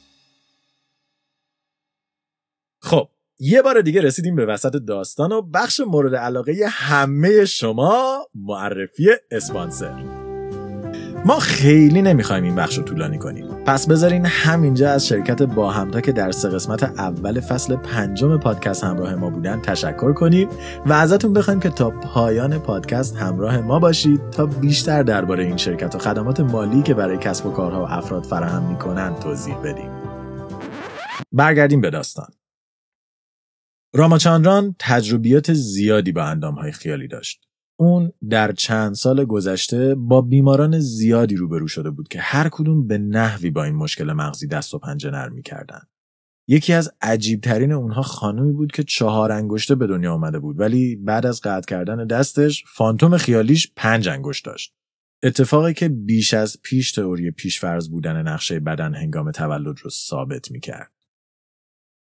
خب 2.81 3.09
یه 3.39 3.61
بار 3.61 3.81
دیگه 3.81 4.01
رسیدیم 4.01 4.35
به 4.35 4.45
وسط 4.45 4.75
داستان 4.87 5.31
و 5.31 5.41
بخش 5.41 5.79
مورد 5.79 6.15
علاقه 6.15 6.53
همه 6.69 7.45
شما 7.45 8.27
معرفی 8.35 9.09
اسپانسر. 9.31 9.93
ما 11.25 11.39
خیلی 11.39 12.01
نمی‌خوایم 12.01 12.43
این 12.43 12.55
بخش 12.55 12.77
رو 12.77 12.83
طولانی 12.83 13.17
کنیم. 13.17 13.47
پس 13.65 13.87
بذارین 13.87 14.25
همینجا 14.25 14.91
از 14.91 15.07
شرکت 15.07 15.41
با 15.41 15.71
همتا 15.71 16.01
که 16.01 16.11
در 16.11 16.31
سه 16.31 16.49
قسمت 16.49 16.83
اول 16.83 17.39
فصل 17.39 17.75
پنجم 17.75 18.37
پادکست 18.37 18.83
همراه 18.83 19.15
ما 19.15 19.29
بودن 19.29 19.61
تشکر 19.61 20.13
کنیم 20.13 20.49
و 20.85 20.93
ازتون 20.93 21.33
بخوایم 21.33 21.59
که 21.59 21.69
تا 21.69 21.89
پایان 21.89 22.59
پادکست 22.59 23.15
همراه 23.15 23.61
ما 23.61 23.79
باشید 23.79 24.29
تا 24.29 24.45
بیشتر 24.45 25.03
درباره 25.03 25.43
این 25.43 25.57
شرکت 25.57 25.95
و 25.95 25.99
خدمات 25.99 26.39
مالی 26.39 26.81
که 26.81 26.93
برای 26.93 27.17
کسب 27.17 27.45
و 27.45 27.51
کارها 27.51 27.81
و 27.81 27.87
افراد 27.89 28.23
فراهم 28.23 28.63
می‌کنن 28.63 29.15
توضیح 29.15 29.55
بدیم. 29.57 29.91
برگردیم 31.31 31.81
به 31.81 31.89
داستان. 31.89 32.27
راماچاندران 33.93 34.75
تجربیات 34.79 35.53
زیادی 35.53 36.11
با 36.11 36.23
اندامهای 36.23 36.71
خیالی 36.71 37.07
داشت. 37.07 37.47
اون 37.79 38.11
در 38.29 38.51
چند 38.51 38.93
سال 38.93 39.25
گذشته 39.25 39.95
با 39.95 40.21
بیماران 40.21 40.79
زیادی 40.79 41.35
روبرو 41.35 41.67
شده 41.67 41.89
بود 41.89 42.07
که 42.07 42.19
هر 42.19 42.49
کدوم 42.49 42.87
به 42.87 42.97
نحوی 42.97 43.49
با 43.49 43.63
این 43.63 43.75
مشکل 43.75 44.13
مغزی 44.13 44.47
دست 44.47 44.73
و 44.73 44.79
پنجه 44.79 45.11
نرم 45.11 45.33
می‌کردن. 45.33 45.81
یکی 46.47 46.73
از 46.73 46.91
عجیبترین 47.01 47.71
اونها 47.71 48.01
خانومی 48.01 48.53
بود 48.53 48.71
که 48.71 48.83
چهار 48.83 49.31
انگشته 49.31 49.75
به 49.75 49.87
دنیا 49.87 50.13
آمده 50.13 50.39
بود 50.39 50.59
ولی 50.59 50.95
بعد 50.95 51.25
از 51.25 51.41
قطع 51.41 51.65
کردن 51.67 52.07
دستش 52.07 52.63
فانتوم 52.67 53.17
خیالیش 53.17 53.71
پنج 53.75 54.07
انگشت 54.09 54.45
داشت. 54.45 54.73
اتفاقی 55.23 55.73
که 55.73 55.89
بیش 55.89 56.33
از 56.33 56.57
پیش 56.63 56.91
تئوری 56.91 57.31
پیشفرض 57.31 57.89
بودن 57.89 58.27
نقشه 58.27 58.59
بدن 58.59 58.95
هنگام 58.95 59.31
تولد 59.31 59.79
رو 59.83 59.89
ثابت 59.89 60.51
می‌کرد. 60.51 60.91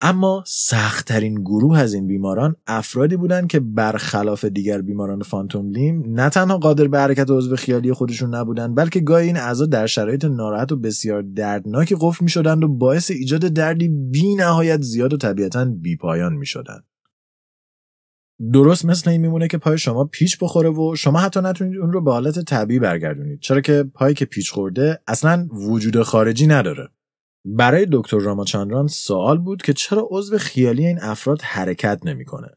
اما 0.01 0.45
سختترین 0.47 1.35
گروه 1.35 1.79
از 1.79 1.95
این 1.95 2.07
بیماران 2.07 2.57
افرادی 2.67 3.17
بودند 3.17 3.49
که 3.49 3.61
برخلاف 3.61 4.45
دیگر 4.45 4.83
بیماران 4.83 5.23
فانتوم 5.23 5.71
لیم 5.71 6.05
نه 6.07 6.29
تنها 6.29 6.59
قادر 6.59 6.89
به 6.89 6.99
حرکت 6.99 7.31
عضو 7.31 7.57
خیالی 7.57 7.93
خودشون 7.93 8.35
نبودند 8.35 8.77
بلکه 8.77 9.01
گاهی 9.01 9.27
این 9.27 9.37
اعضا 9.37 9.67
در 9.67 9.87
شرایط 9.87 10.25
ناراحت 10.25 10.73
و 10.73 10.77
بسیار 10.77 11.23
دردناکی 11.23 11.97
قفل 12.01 12.25
می 12.25 12.31
شدند 12.31 12.65
و 12.65 12.69
باعث 12.69 13.11
ایجاد 13.11 13.41
دردی 13.41 13.89
بی 13.89 14.35
نهایت 14.35 14.83
زیاد 14.83 15.13
و 15.13 15.17
طبیعتا 15.17 15.65
بی 15.65 15.97
پایان 15.97 16.33
می 16.33 16.47
شدند. 16.47 16.85
درست 18.53 18.85
مثل 18.85 19.11
این 19.11 19.21
میمونه 19.21 19.49
که 19.49 19.59
پای 19.59 19.79
شما 19.79 20.05
پیچ 20.05 20.39
بخوره 20.41 20.71
و 20.71 20.95
شما 20.97 21.19
حتی 21.19 21.41
نتونید 21.41 21.79
اون 21.79 21.93
رو 21.93 22.01
به 22.01 22.13
حالت 22.13 22.39
طبیعی 22.39 22.81
برگردونید 22.81 23.41
چرا 23.41 23.61
که 23.61 23.85
پایی 23.95 24.15
که 24.15 24.25
پیچ 24.25 24.51
خورده 24.51 24.99
اصلا 25.07 25.49
وجود 25.53 26.03
خارجی 26.03 26.47
نداره 26.47 26.89
برای 27.45 27.87
دکتر 27.93 28.19
راماچاندران 28.19 28.87
سوال 28.87 29.39
بود 29.39 29.63
که 29.63 29.73
چرا 29.73 30.09
عضو 30.11 30.39
خیالی 30.39 30.87
این 30.87 30.99
افراد 31.03 31.43
حرکت 31.43 32.01
نمی‌کنه؟ 32.05 32.49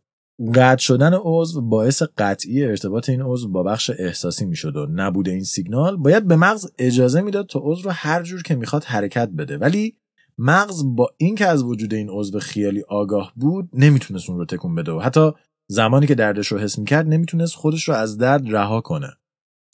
قطع 0.55 0.81
شدن 0.81 1.13
عضو 1.13 1.61
باعث 1.61 2.03
قطعی 2.17 2.63
ارتباط 2.63 3.09
این 3.09 3.21
عضو 3.21 3.49
با 3.49 3.63
بخش 3.63 3.91
احساسی 3.99 4.45
می‌شد 4.45 4.75
و 4.75 4.87
نبود 4.91 5.29
این 5.29 5.43
سیگنال. 5.43 5.97
باید 5.97 6.27
به 6.27 6.35
مغز 6.35 6.71
اجازه 6.77 7.21
می‌داد 7.21 7.47
تا 7.47 7.59
عضو 7.63 7.83
رو 7.83 7.91
هر 7.93 8.23
جور 8.23 8.43
که 8.43 8.55
می‌خواد 8.55 8.83
حرکت 8.83 9.29
بده. 9.29 9.57
ولی 9.57 9.95
مغز 10.37 10.83
با 10.95 11.09
اینکه 11.17 11.45
از 11.45 11.63
وجود 11.63 11.93
این 11.93 12.09
عضو 12.09 12.39
خیالی 12.39 12.83
آگاه 12.89 13.33
بود 13.35 13.69
نمی‌تونست 13.73 14.29
اون 14.29 14.39
رو 14.39 14.45
تکون 14.45 14.75
بده 14.75 14.91
و 14.91 14.99
حتی 14.99 15.31
زمانی 15.67 16.07
که 16.07 16.15
دردش 16.15 16.47
رو 16.47 16.59
حس 16.59 16.79
می‌کرد 16.79 17.07
نمی‌تونست 17.07 17.55
خودش 17.55 17.87
رو 17.87 17.93
از 17.93 18.17
درد 18.17 18.55
رها 18.55 18.81
کنه. 18.81 19.13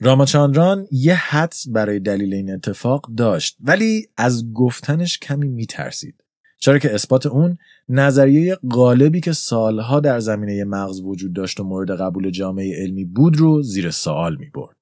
راماچاندران 0.02 0.88
یه 0.92 1.16
حدس 1.16 1.68
برای 1.70 2.00
دلیل 2.00 2.34
این 2.34 2.54
اتفاق 2.54 3.10
داشت 3.18 3.58
ولی 3.60 4.08
از 4.18 4.54
گفتنش 4.54 5.20
کمی 5.20 5.48
میترسید 5.48 6.24
چرا 6.60 6.80
که 6.80 6.94
اثبات 6.94 7.26
اون 7.26 7.58
نظریه 7.90 8.58
غالبی 8.72 9.22
که 9.22 9.32
سالها 9.32 10.00
در 10.00 10.20
زمینه 10.20 10.64
مغز 10.64 11.02
وجود 11.02 11.34
داشت 11.34 11.60
و 11.60 11.64
مورد 11.64 11.92
قبول 11.92 12.30
جامعه 12.30 12.84
علمی 12.84 13.06
بود 13.06 13.38
رو 13.38 13.62
زیر 13.62 13.92
سوال 13.92 14.36
می 14.36 14.50
برد. 14.50 14.76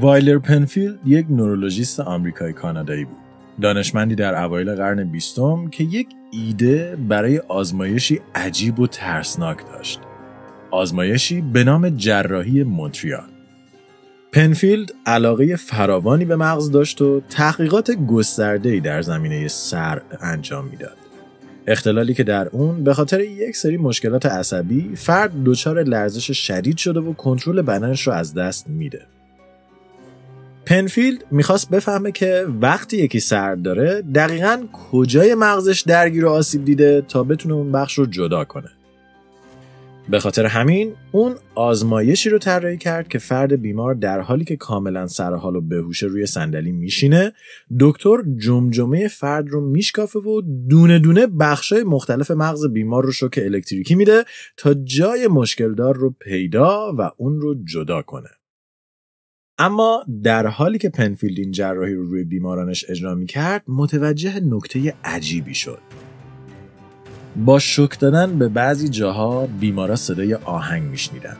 وایلدر 0.00 0.38
پنفیلد 0.38 0.98
یک 1.06 1.26
نورولوژیست 1.30 2.00
آمریکایی 2.00 2.52
کانادایی 2.52 3.04
بود. 3.04 3.16
دانشمندی 3.62 4.14
در 4.14 4.44
اوایل 4.44 4.74
قرن 4.74 5.04
بیستم 5.04 5.68
که 5.68 5.84
یک 5.84 6.08
ایده 6.32 6.96
برای 7.08 7.38
آزمایشی 7.38 8.20
عجیب 8.34 8.80
و 8.80 8.86
ترسناک 8.86 9.66
داشت. 9.66 10.00
آزمایشی 10.72 11.40
به 11.40 11.64
نام 11.64 11.88
جراحی 11.88 12.62
مونتریال 12.62 13.24
پنفیلد 14.32 14.92
علاقه 15.06 15.56
فراوانی 15.56 16.24
به 16.24 16.36
مغز 16.36 16.70
داشت 16.70 17.02
و 17.02 17.22
تحقیقات 17.30 17.90
گسترده‌ای 17.90 18.80
در 18.80 19.02
زمینه 19.02 19.48
صرع 19.48 20.02
انجام 20.20 20.64
می‌داد. 20.68 20.96
اختلالی 21.66 22.14
که 22.14 22.24
در 22.24 22.48
اون 22.48 22.84
به 22.84 22.94
خاطر 22.94 23.20
یک 23.20 23.56
سری 23.56 23.76
مشکلات 23.76 24.26
عصبی 24.26 24.90
فرد 24.96 25.44
دچار 25.44 25.82
لرزش 25.82 26.46
شدید 26.46 26.76
شده 26.76 27.00
و 27.00 27.12
کنترل 27.12 27.62
بدنش 27.62 28.06
رو 28.06 28.12
از 28.12 28.34
دست 28.34 28.68
میده. 28.68 29.02
پنفیلد 30.66 31.24
می‌خواست 31.30 31.70
بفهمه 31.70 32.12
که 32.12 32.46
وقتی 32.60 32.96
یکی 32.96 33.20
سرد 33.20 33.62
داره 33.62 34.02
دقیقا 34.14 34.62
کجای 34.72 35.34
مغزش 35.34 35.80
درگیر 35.86 36.24
و 36.24 36.30
آسیب 36.30 36.64
دیده 36.64 37.02
تا 37.08 37.24
بتونه 37.24 37.54
اون 37.54 37.72
بخش 37.72 37.98
رو 37.98 38.06
جدا 38.06 38.44
کنه. 38.44 38.68
به 40.12 40.20
خاطر 40.20 40.46
همین 40.46 40.94
اون 41.12 41.34
آزمایشی 41.54 42.30
رو 42.30 42.38
طراحی 42.38 42.76
کرد 42.76 43.08
که 43.08 43.18
فرد 43.18 43.60
بیمار 43.60 43.94
در 43.94 44.20
حالی 44.20 44.44
که 44.44 44.56
کاملا 44.56 45.06
سرحال 45.06 45.56
و 45.56 45.60
بهوش 45.60 46.02
روی 46.02 46.26
صندلی 46.26 46.72
میشینه 46.72 47.32
دکتر 47.80 48.16
جمجمه 48.36 49.08
فرد 49.08 49.48
رو 49.48 49.70
میشکافه 49.70 50.18
و 50.18 50.42
دونه 50.68 50.98
دونه 50.98 51.26
بخشای 51.26 51.82
مختلف 51.82 52.30
مغز 52.30 52.66
بیمار 52.66 53.04
رو 53.04 53.12
شوک 53.12 53.40
الکتریکی 53.42 53.94
میده 53.94 54.24
تا 54.56 54.74
جای 54.74 55.28
مشکلدار 55.28 55.96
رو 55.96 56.10
پیدا 56.10 56.94
و 56.98 57.10
اون 57.16 57.40
رو 57.40 57.54
جدا 57.64 58.02
کنه. 58.02 58.30
اما 59.58 60.04
در 60.22 60.46
حالی 60.46 60.78
که 60.78 60.88
پنفیلد 60.88 61.38
این 61.38 61.50
جراحی 61.50 61.94
رو 61.94 62.06
روی 62.06 62.24
بیمارانش 62.24 62.84
اجرا 62.88 63.14
می‌کرد 63.14 63.64
متوجه 63.68 64.40
نکته 64.40 64.94
عجیبی 65.04 65.54
شد. 65.54 66.01
با 67.36 67.58
شک 67.58 67.98
دادن 67.98 68.38
به 68.38 68.48
بعضی 68.48 68.88
جاها 68.88 69.46
بیمارا 69.46 69.96
صدای 69.96 70.34
آهنگ 70.34 70.82
میشنیدن. 70.82 71.36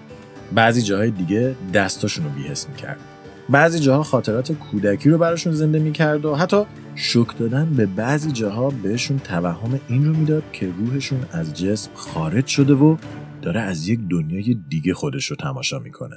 بعضی 0.55 0.83
جاهای 0.83 1.11
دیگه 1.11 1.57
دستاشون 1.75 2.25
رو 2.25 2.31
بیهس 2.31 2.69
می‌کرد. 2.69 3.01
بعضی 3.49 3.79
جاها 3.79 4.03
خاطرات 4.03 4.53
کودکی 4.53 5.11
رو 5.11 5.19
براشون 5.19 5.53
زنده 5.53 5.79
می‌کرد 5.79 6.25
و 6.25 6.35
حتی 6.35 6.65
شک 6.95 7.39
دادن 7.39 7.75
به 7.77 7.87
بعضی 7.87 8.33
جاها 8.33 8.71
بهشون 8.71 9.19
توهم 9.19 9.81
این 9.89 10.05
رو 10.07 10.17
می‌داد 10.17 10.43
که 10.53 10.73
روحشون 10.79 11.21
از 11.33 11.55
جسم 11.55 11.91
خارج 11.95 12.47
شده 12.47 12.75
و 12.75 12.97
داره 13.43 13.61
از 13.61 13.89
یک 13.89 14.01
دنیای 14.11 14.57
دیگه 14.69 14.95
خودش 14.95 15.27
رو 15.27 15.37
تماشا 15.37 15.79
می‌کنه. 15.79 16.17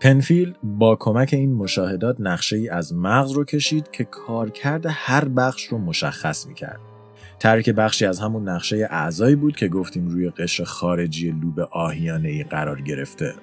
پنفیل 0.00 0.54
با 0.62 0.96
کمک 0.96 1.30
این 1.32 1.54
مشاهدات 1.54 2.16
نقشه 2.20 2.56
ای 2.56 2.68
از 2.68 2.94
مغز 2.94 3.32
رو 3.32 3.44
کشید 3.44 3.90
که 3.90 4.04
کارکرد 4.04 4.86
هر 4.88 5.24
بخش 5.24 5.64
رو 5.64 5.78
مشخص 5.78 6.46
می‌کرد. 6.46 6.80
ترک 7.38 7.70
بخشی 7.70 8.06
از 8.06 8.20
همون 8.20 8.48
نقشه 8.48 8.88
اعضایی 8.90 9.36
بود 9.36 9.56
که 9.56 9.68
گفتیم 9.68 10.08
روی 10.08 10.30
قشر 10.30 10.64
خارجی 10.64 11.30
لوب 11.30 11.60
آهیانه 11.60 12.28
ای 12.28 12.42
قرار 12.42 12.80
گرفته. 12.80 13.34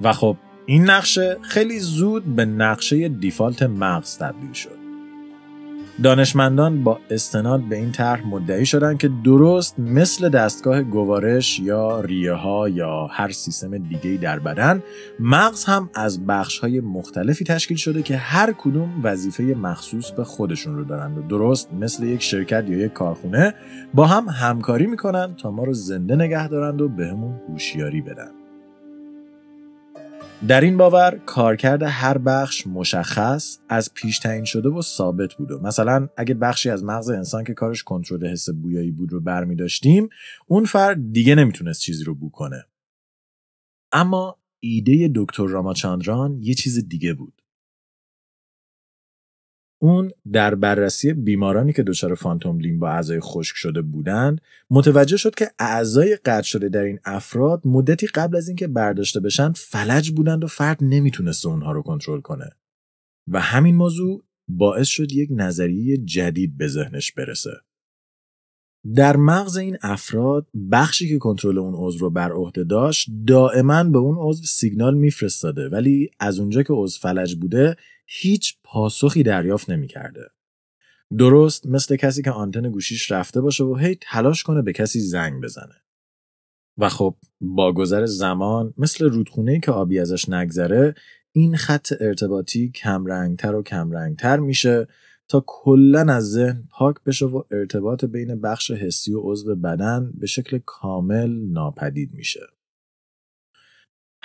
و 0.00 0.12
خب 0.12 0.36
این 0.66 0.90
نقشه 0.90 1.36
خیلی 1.42 1.78
زود 1.78 2.36
به 2.36 2.44
نقشه 2.44 3.08
دیفالت 3.08 3.62
مغز 3.62 4.18
تبدیل 4.18 4.52
شد. 4.52 4.85
دانشمندان 6.02 6.84
با 6.84 6.98
استناد 7.10 7.60
به 7.60 7.76
این 7.76 7.92
طرح 7.92 8.26
مدعی 8.26 8.66
شدند 8.66 8.98
که 8.98 9.10
درست 9.24 9.78
مثل 9.78 10.28
دستگاه 10.28 10.82
گوارش 10.82 11.60
یا 11.60 12.00
ریه 12.00 12.32
ها 12.32 12.68
یا 12.68 13.06
هر 13.06 13.30
سیستم 13.30 13.78
دیگه 13.78 14.18
در 14.22 14.38
بدن 14.38 14.82
مغز 15.20 15.64
هم 15.64 15.90
از 15.94 16.26
بخش 16.26 16.58
های 16.58 16.80
مختلفی 16.80 17.44
تشکیل 17.44 17.76
شده 17.76 18.02
که 18.02 18.16
هر 18.16 18.52
کدوم 18.52 19.00
وظیفه 19.02 19.42
مخصوص 19.42 20.10
به 20.10 20.24
خودشون 20.24 20.76
رو 20.76 20.84
دارند 20.84 21.18
و 21.18 21.22
درست 21.22 21.72
مثل 21.72 22.04
یک 22.04 22.22
شرکت 22.22 22.64
یا 22.68 22.78
یک 22.78 22.92
کارخونه 22.92 23.54
با 23.94 24.06
هم 24.06 24.28
همکاری 24.28 24.86
می‌کنن 24.86 25.34
تا 25.34 25.50
ما 25.50 25.64
رو 25.64 25.72
زنده 25.72 26.16
نگه 26.16 26.48
دارند 26.48 26.82
و 26.82 26.88
بهمون 26.88 27.40
هوشیاری 27.48 28.00
بدن. 28.00 28.45
در 30.48 30.60
این 30.60 30.76
باور 30.76 31.20
کارکرد 31.26 31.82
هر 31.82 32.18
بخش 32.18 32.66
مشخص 32.66 33.58
از 33.68 33.94
پیش 33.94 34.18
تعیین 34.18 34.44
شده 34.44 34.68
و 34.68 34.82
ثابت 34.82 35.34
بوده 35.34 35.54
مثلا 35.54 36.08
اگه 36.16 36.34
بخشی 36.34 36.70
از 36.70 36.84
مغز 36.84 37.10
انسان 37.10 37.44
که 37.44 37.54
کارش 37.54 37.82
کنترل 37.82 38.26
حس 38.26 38.50
بویایی 38.50 38.90
بود 38.90 39.12
رو 39.12 39.20
برمی 39.20 39.56
داشتیم 39.56 40.08
اون 40.46 40.64
فرد 40.64 41.12
دیگه 41.12 41.34
نمی‌تونست 41.34 41.80
چیزی 41.80 42.04
رو 42.04 42.14
بو 42.14 42.30
کنه. 42.30 42.64
اما 43.92 44.38
ایده 44.60 45.10
دکتر 45.14 45.46
راماچاندران 45.46 46.42
یه 46.42 46.54
چیز 46.54 46.88
دیگه 46.88 47.14
بود. 47.14 47.35
اون 49.78 50.10
در 50.32 50.54
بررسی 50.54 51.12
بیمارانی 51.12 51.72
که 51.72 51.82
دچار 51.82 52.14
فانتوم 52.14 52.58
لیم 52.58 52.78
با 52.78 52.88
اعضای 52.88 53.20
خشک 53.20 53.56
شده 53.56 53.82
بودند 53.82 54.40
متوجه 54.70 55.16
شد 55.16 55.34
که 55.34 55.50
اعضای 55.58 56.16
قطع 56.16 56.46
شده 56.46 56.68
در 56.68 56.82
این 56.82 56.98
افراد 57.04 57.62
مدتی 57.64 58.06
قبل 58.06 58.36
از 58.36 58.48
اینکه 58.48 58.66
برداشته 58.66 59.20
بشن 59.20 59.52
فلج 59.52 60.10
بودند 60.10 60.44
و 60.44 60.46
فرد 60.46 60.78
نمی‌تونست 60.80 61.46
اونها 61.46 61.72
رو 61.72 61.82
کنترل 61.82 62.20
کنه. 62.20 62.50
و 63.28 63.40
همین 63.40 63.76
موضوع 63.76 64.24
باعث 64.48 64.86
شد 64.88 65.12
یک 65.12 65.28
نظریه 65.32 65.96
جدید 65.96 66.56
به 66.56 66.68
ذهنش 66.68 67.12
برسه. 67.12 67.50
در 68.94 69.16
مغز 69.16 69.56
این 69.56 69.76
افراد 69.82 70.46
بخشی 70.72 71.08
که 71.08 71.18
کنترل 71.18 71.58
اون 71.58 71.74
عضو 71.76 71.98
رو 71.98 72.10
بر 72.10 72.32
عهده 72.32 72.64
داشت 72.64 73.10
دائما 73.26 73.84
به 73.84 73.98
اون 73.98 74.16
عضو 74.18 74.44
سیگنال 74.44 74.94
میفرستاده 74.94 75.68
ولی 75.68 76.10
از 76.20 76.38
اونجا 76.38 76.62
که 76.62 76.72
عضو 76.72 76.98
فلج 77.00 77.34
بوده 77.34 77.76
هیچ 78.06 78.56
پاسخی 78.64 79.22
دریافت 79.22 79.70
نمی‌کرده. 79.70 80.30
درست 81.18 81.66
مثل 81.66 81.96
کسی 81.96 82.22
که 82.22 82.30
آنتن 82.30 82.70
گوشیش 82.70 83.10
رفته 83.10 83.40
باشه 83.40 83.64
و 83.64 83.76
هی 83.76 83.98
تلاش 84.00 84.42
کنه 84.42 84.62
به 84.62 84.72
کسی 84.72 85.00
زنگ 85.00 85.42
بزنه. 85.42 85.82
و 86.78 86.88
خب 86.88 87.16
با 87.40 87.72
گذر 87.72 88.06
زمان 88.06 88.74
مثل 88.78 89.04
رودخونه 89.04 89.60
که 89.60 89.72
آبی 89.72 89.98
ازش 89.98 90.28
نگذره 90.28 90.94
این 91.32 91.56
خط 91.56 91.92
ارتباطی 92.00 92.70
کمرنگتر 92.70 93.54
و 93.54 93.62
کمرنگتر 93.62 94.38
میشه 94.38 94.88
تا 95.28 95.44
کلا 95.46 96.12
از 96.12 96.30
ذهن 96.30 96.64
پاک 96.70 96.96
بشه 97.06 97.26
و 97.26 97.42
ارتباط 97.50 98.04
بین 98.04 98.40
بخش 98.40 98.70
حسی 98.70 99.14
و 99.14 99.20
عضو 99.20 99.56
بدن 99.56 100.12
به 100.14 100.26
شکل 100.26 100.58
کامل 100.66 101.30
ناپدید 101.30 102.12
میشه. 102.12 102.40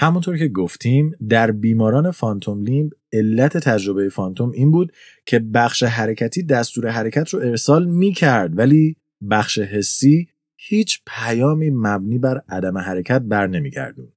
همونطور 0.02 0.38
که 0.38 0.48
گفتیم 0.48 1.16
در 1.30 1.52
بیماران 1.52 2.12
فانتوم 2.12 2.62
لیمب 2.64 2.92
علت 3.14 3.58
تجربه 3.58 4.10
فانتوم 4.10 4.52
این 4.52 4.72
بود 4.72 4.94
که 5.26 5.40
بخش 5.40 5.84
حرکتی 5.84 6.44
دستور 6.44 6.88
حرکت 6.88 7.30
رو 7.30 7.40
ارسال 7.40 7.86
می 7.86 8.14
کرد 8.14 8.58
ولی 8.58 8.96
بخش 9.30 9.60
حسی 9.60 10.28
هیچ 10.58 11.02
پیامی 11.08 11.70
مبنی 11.70 12.18
بر 12.18 12.42
عدم 12.50 12.78
حرکت 12.78 13.22
بر 13.22 13.48
نمیگردوند. 13.48 14.14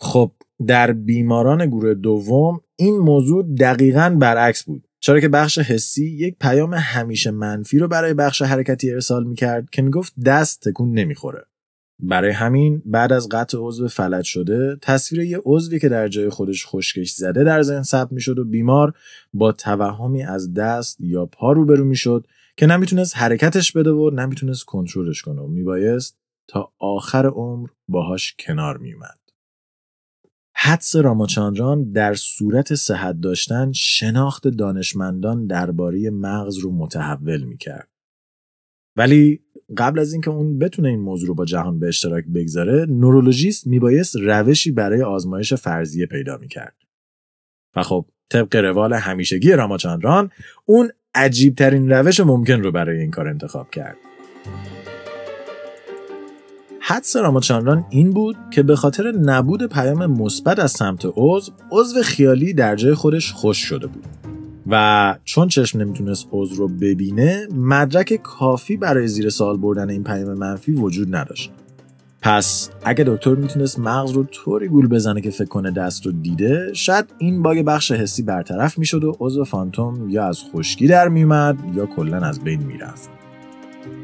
خب 0.00 0.32
در 0.66 0.92
بیماران 0.92 1.66
گروه 1.66 1.94
دوم 1.94 2.60
این 2.76 2.98
موضوع 2.98 3.54
دقیقا 3.54 4.16
برعکس 4.20 4.64
بود 4.64 4.88
چرا 5.00 5.20
که 5.20 5.28
بخش 5.28 5.58
حسی 5.58 6.06
یک 6.06 6.36
پیام 6.40 6.74
همیشه 6.74 7.30
منفی 7.30 7.78
رو 7.78 7.88
برای 7.88 8.14
بخش 8.14 8.42
حرکتی 8.42 8.90
ارسال 8.90 9.26
می‌کرد 9.26 9.70
که 9.70 9.82
می‌گفت 9.82 10.12
دست 10.24 10.68
تکون 10.68 10.92
نمی‌خوره 10.92 11.49
برای 12.02 12.30
همین 12.30 12.82
بعد 12.84 13.12
از 13.12 13.28
قطع 13.28 13.58
عضو 13.60 13.88
فلج 13.88 14.24
شده 14.24 14.76
تصویر 14.82 15.22
یه 15.22 15.42
عضوی 15.44 15.78
که 15.78 15.88
در 15.88 16.08
جای 16.08 16.28
خودش 16.28 16.66
خشکش 16.66 17.10
زده 17.10 17.44
در 17.44 17.62
ذهن 17.62 17.82
ثبت 17.82 18.12
می‌شد 18.12 18.38
و 18.38 18.44
بیمار 18.44 18.94
با 19.32 19.52
توهمی 19.52 20.22
از 20.22 20.54
دست 20.54 21.00
یا 21.00 21.26
پا 21.26 21.52
روبرو 21.52 21.84
می‌شد 21.84 22.26
که 22.56 22.66
نمی‌تونست 22.66 23.16
حرکتش 23.16 23.72
بده 23.72 23.90
و 23.90 24.10
نمی‌تونست 24.10 24.64
کنترلش 24.64 25.22
کنه 25.22 25.40
و 25.40 25.46
میبایست 25.46 26.16
تا 26.48 26.72
آخر 26.78 27.26
عمر 27.26 27.68
باهاش 27.88 28.34
کنار 28.38 28.76
میومد 28.78 29.18
حدس 30.56 30.96
راماچاندران 30.96 31.92
در 31.92 32.14
صورت 32.14 32.74
صحت 32.74 33.20
داشتن 33.20 33.72
شناخت 33.72 34.48
دانشمندان 34.48 35.46
درباره 35.46 36.10
مغز 36.10 36.58
رو 36.58 36.72
متحول 36.72 37.42
می‌کرد. 37.42 37.88
ولی 38.96 39.40
قبل 39.76 39.98
از 39.98 40.12
اینکه 40.12 40.30
اون 40.30 40.58
بتونه 40.58 40.88
این 40.88 41.00
موضوع 41.00 41.28
رو 41.28 41.34
با 41.34 41.44
جهان 41.44 41.78
به 41.78 41.88
اشتراک 41.88 42.24
بگذاره 42.24 42.86
نورولوژیست 42.88 43.66
میبایست 43.66 44.16
روشی 44.16 44.70
برای 44.72 45.02
آزمایش 45.02 45.54
فرضیه 45.54 46.06
پیدا 46.06 46.36
می‌کرد. 46.36 46.74
و 47.76 47.82
خب 47.82 48.06
طبق 48.30 48.56
روال 48.56 48.92
همیشگی 48.92 49.52
راماچاندران 49.52 50.30
اون 50.64 50.90
عجیب 51.14 51.54
ترین 51.54 51.90
روش 51.90 52.20
ممکن 52.20 52.60
رو 52.62 52.72
برای 52.72 53.00
این 53.00 53.10
کار 53.10 53.28
انتخاب 53.28 53.70
کرد. 53.70 53.96
حدس 56.80 57.16
راماچاندران 57.16 57.86
این 57.90 58.10
بود 58.10 58.36
که 58.50 58.62
به 58.62 58.76
خاطر 58.76 59.12
نبود 59.12 59.66
پیام 59.66 60.06
مثبت 60.06 60.58
از 60.58 60.70
سمت 60.70 61.00
عضو 61.04 61.52
عضو 61.70 62.02
خیالی 62.02 62.52
در 62.52 62.76
جای 62.76 62.94
خودش 62.94 63.32
خوش 63.32 63.58
شده 63.58 63.86
بود. 63.86 64.29
و 64.70 65.16
چون 65.24 65.48
چشم 65.48 65.80
نمی‌تونست 65.80 66.28
عضو 66.32 66.54
رو 66.54 66.68
ببینه 66.68 67.48
مدرک 67.56 68.14
کافی 68.22 68.76
برای 68.76 69.08
زیر 69.08 69.30
سوال 69.30 69.56
بردن 69.56 69.90
این 69.90 70.04
پیام 70.04 70.34
منفی 70.34 70.72
وجود 70.72 71.16
نداشت. 71.16 71.50
پس 72.22 72.70
اگه 72.84 73.04
دکتر 73.04 73.34
می‌تونست 73.34 73.78
مغز 73.78 74.10
رو 74.10 74.24
طوری 74.24 74.68
گول 74.68 74.88
بزنه 74.88 75.20
که 75.20 75.30
فکر 75.30 75.48
کنه 75.48 75.70
دست 75.70 76.06
رو 76.06 76.12
دیده 76.12 76.70
شاید 76.72 77.04
این 77.18 77.42
باگ 77.42 77.62
بخش 77.62 77.92
حسی 77.92 78.22
برطرف 78.22 78.78
می‌شد 78.78 79.04
و 79.04 79.16
عضو 79.20 79.44
فانتوم 79.44 80.10
یا 80.10 80.24
از 80.24 80.42
خشکی 80.52 80.86
در 80.86 81.08
میومد 81.08 81.58
یا 81.74 81.86
کلا 81.86 82.16
از 82.16 82.40
بین 82.40 82.62
می‌رفت. 82.62 83.10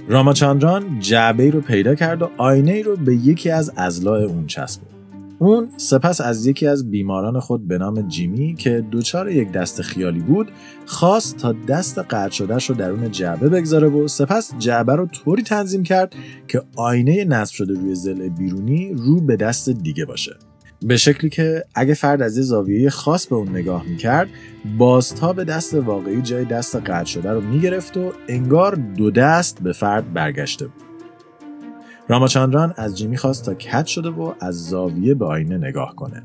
راماچاندران 0.09 1.01
جعبه 1.01 1.51
رو 1.51 1.61
پیدا 1.61 1.95
کرد 1.95 2.23
و 2.23 2.31
آینه 2.37 2.83
رو 2.83 2.97
به 2.97 3.15
یکی 3.15 3.51
از 3.51 3.73
ازلاع 3.77 4.23
اون 4.23 4.47
چسبید 4.47 4.96
اون 5.39 5.69
سپس 5.77 6.21
از 6.21 6.47
یکی 6.47 6.67
از 6.67 6.91
بیماران 6.91 7.41
خود 7.41 7.69
به 7.69 7.79
نام 7.79 8.09
جیمی 8.09 8.55
که 8.55 8.85
دوچار 8.91 9.31
یک 9.31 9.53
دست 9.53 9.83
خیالی 9.83 10.21
بود 10.21 10.49
خواست 10.87 11.37
تا 11.37 11.55
دست 11.69 11.99
قطع 11.99 12.31
شدهش 12.31 12.71
رو 12.71 12.77
درون 12.77 13.11
جعبه 13.11 13.49
بگذاره 13.49 13.89
و 13.89 14.09
سپس 14.09 14.53
جعبه 14.59 14.95
رو 14.95 15.07
طوری 15.07 15.43
تنظیم 15.43 15.83
کرد 15.83 16.15
که 16.49 16.63
آینه 16.77 17.25
نصب 17.25 17.55
شده 17.55 17.75
روی 17.75 17.95
زل 17.95 18.29
بیرونی 18.29 18.95
رو 18.95 19.21
به 19.21 19.37
دست 19.37 19.71
دیگه 19.71 20.05
باشه. 20.05 20.37
به 20.83 20.97
شکلی 20.97 21.31
که 21.31 21.65
اگه 21.75 21.95
فرد 21.95 22.23
از 22.23 22.37
یه 22.37 22.43
زاویه 22.43 22.91
خاص 22.91 23.27
به 23.27 23.37
اون 23.37 23.49
نگاه 23.49 23.85
می‌کرد 23.89 24.29
به 25.37 25.45
دست 25.45 25.75
واقعی 25.75 26.23
جای 26.23 26.45
دست 26.45 26.77
قطع 26.77 27.05
شده 27.05 27.31
رو 27.31 27.41
می‌گرفت 27.41 27.97
و 27.97 28.13
انگار 28.29 28.75
دو 28.75 29.11
دست 29.11 29.63
به 29.63 29.73
فرد 29.73 30.13
برگشته 30.13 30.67
بود. 30.67 30.86
راماچاندران 32.09 32.75
از 32.77 32.99
جیمی 32.99 33.17
خواست 33.17 33.45
تا 33.45 33.55
کت 33.55 33.87
شده 33.87 34.09
و 34.09 34.33
از 34.41 34.69
زاویه 34.69 35.15
به 35.15 35.27
آینه 35.27 35.59
نگاه 35.59 35.95
کنه 35.97 36.23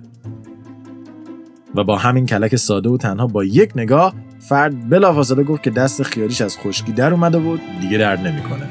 و 1.76 1.84
با 1.84 1.98
همین 1.98 2.26
کلک 2.26 2.56
ساده 2.56 2.90
و 2.90 2.98
تنها 2.98 3.28
با 3.28 3.44
یک 3.44 3.72
نگاه 3.76 4.14
فرد 4.40 4.90
بلافاصله 4.90 5.44
گفت 5.44 5.64
که 5.64 5.70
دست 5.70 6.04
خیالیش 6.04 6.42
از 6.42 6.58
خشکی 6.58 6.92
در 6.92 7.14
اومده 7.14 7.38
و 7.38 7.58
دیگه 7.82 7.98
درد 7.98 8.20
نمی‌کنه. 8.20 8.70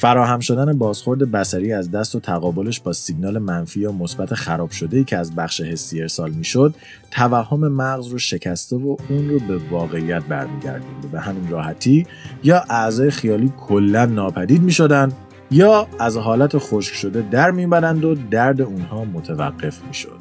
فراهم 0.00 0.40
شدن 0.40 0.78
بازخورد 0.78 1.30
بسری 1.30 1.72
از 1.72 1.90
دست 1.90 2.14
و 2.14 2.20
تقابلش 2.20 2.80
با 2.80 2.92
سیگنال 2.92 3.38
منفی 3.38 3.80
یا 3.80 3.92
مثبت 3.92 4.34
خراب 4.34 4.70
شده 4.70 4.96
ای 4.96 5.04
که 5.04 5.16
از 5.16 5.34
بخش 5.34 5.60
حسی 5.60 6.00
ارسال 6.00 6.30
می‌شد 6.30 6.74
توهم 7.10 7.68
مغز 7.68 8.06
رو 8.06 8.18
شکسته 8.18 8.76
و 8.76 8.96
اون 9.10 9.28
رو 9.28 9.38
به 9.38 9.56
واقعیت 9.70 10.22
برمیگردونده 10.22 11.08
به 11.12 11.20
همین 11.20 11.50
راحتی 11.50 12.06
یا 12.44 12.64
اعضای 12.70 13.10
خیالی 13.10 13.52
کلا 13.58 14.04
ناپدید 14.04 14.62
می‌شدن 14.62 15.12
یا 15.50 15.86
از 15.98 16.16
حالت 16.16 16.58
خشک 16.58 16.94
شده 16.94 17.24
در 17.30 17.50
می‌برند 17.50 18.04
و 18.04 18.14
درد 18.30 18.60
اونها 18.60 19.04
متوقف 19.04 19.84
می‌شد 19.84 20.18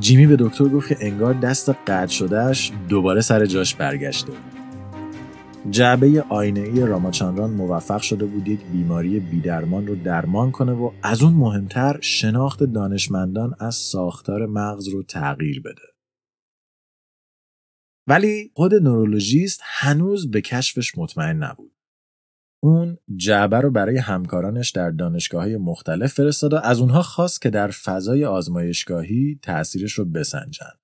جیمی 0.00 0.26
به 0.26 0.36
دکتر 0.36 0.64
گفت 0.64 0.88
که 0.88 0.96
انگار 1.00 1.34
دست 1.34 1.70
قطع 1.86 2.06
شدهش 2.06 2.72
دوباره 2.88 3.20
سر 3.20 3.46
جاش 3.46 3.74
برگشته. 3.74 4.32
جعبه 5.68 6.22
آینه 6.28 6.60
ای 6.60 6.80
راماچاندران 6.80 7.50
موفق 7.50 8.00
شده 8.00 8.26
بود 8.26 8.48
یک 8.48 8.60
بیماری 8.64 9.20
بیدرمان 9.20 9.86
رو 9.86 9.96
درمان 9.96 10.50
کنه 10.50 10.72
و 10.72 10.90
از 11.02 11.22
اون 11.22 11.32
مهمتر 11.32 11.98
شناخت 12.00 12.62
دانشمندان 12.62 13.54
از 13.58 13.74
ساختار 13.74 14.46
مغز 14.46 14.88
رو 14.88 15.02
تغییر 15.02 15.60
بده. 15.60 15.82
ولی 18.06 18.50
خود 18.54 18.74
نورولوژیست 18.74 19.60
هنوز 19.64 20.30
به 20.30 20.40
کشفش 20.40 20.98
مطمئن 20.98 21.36
نبود. 21.36 21.72
اون 22.62 22.98
جعبه 23.16 23.60
رو 23.60 23.70
برای 23.70 23.98
همکارانش 23.98 24.70
در 24.70 24.90
دانشگاه 24.90 25.42
های 25.42 25.56
مختلف 25.56 26.12
فرستاد 26.12 26.52
و 26.52 26.56
از 26.56 26.80
اونها 26.80 27.02
خواست 27.02 27.42
که 27.42 27.50
در 27.50 27.70
فضای 27.70 28.24
آزمایشگاهی 28.24 29.38
تأثیرش 29.42 29.92
رو 29.92 30.04
بسنجن. 30.04 30.79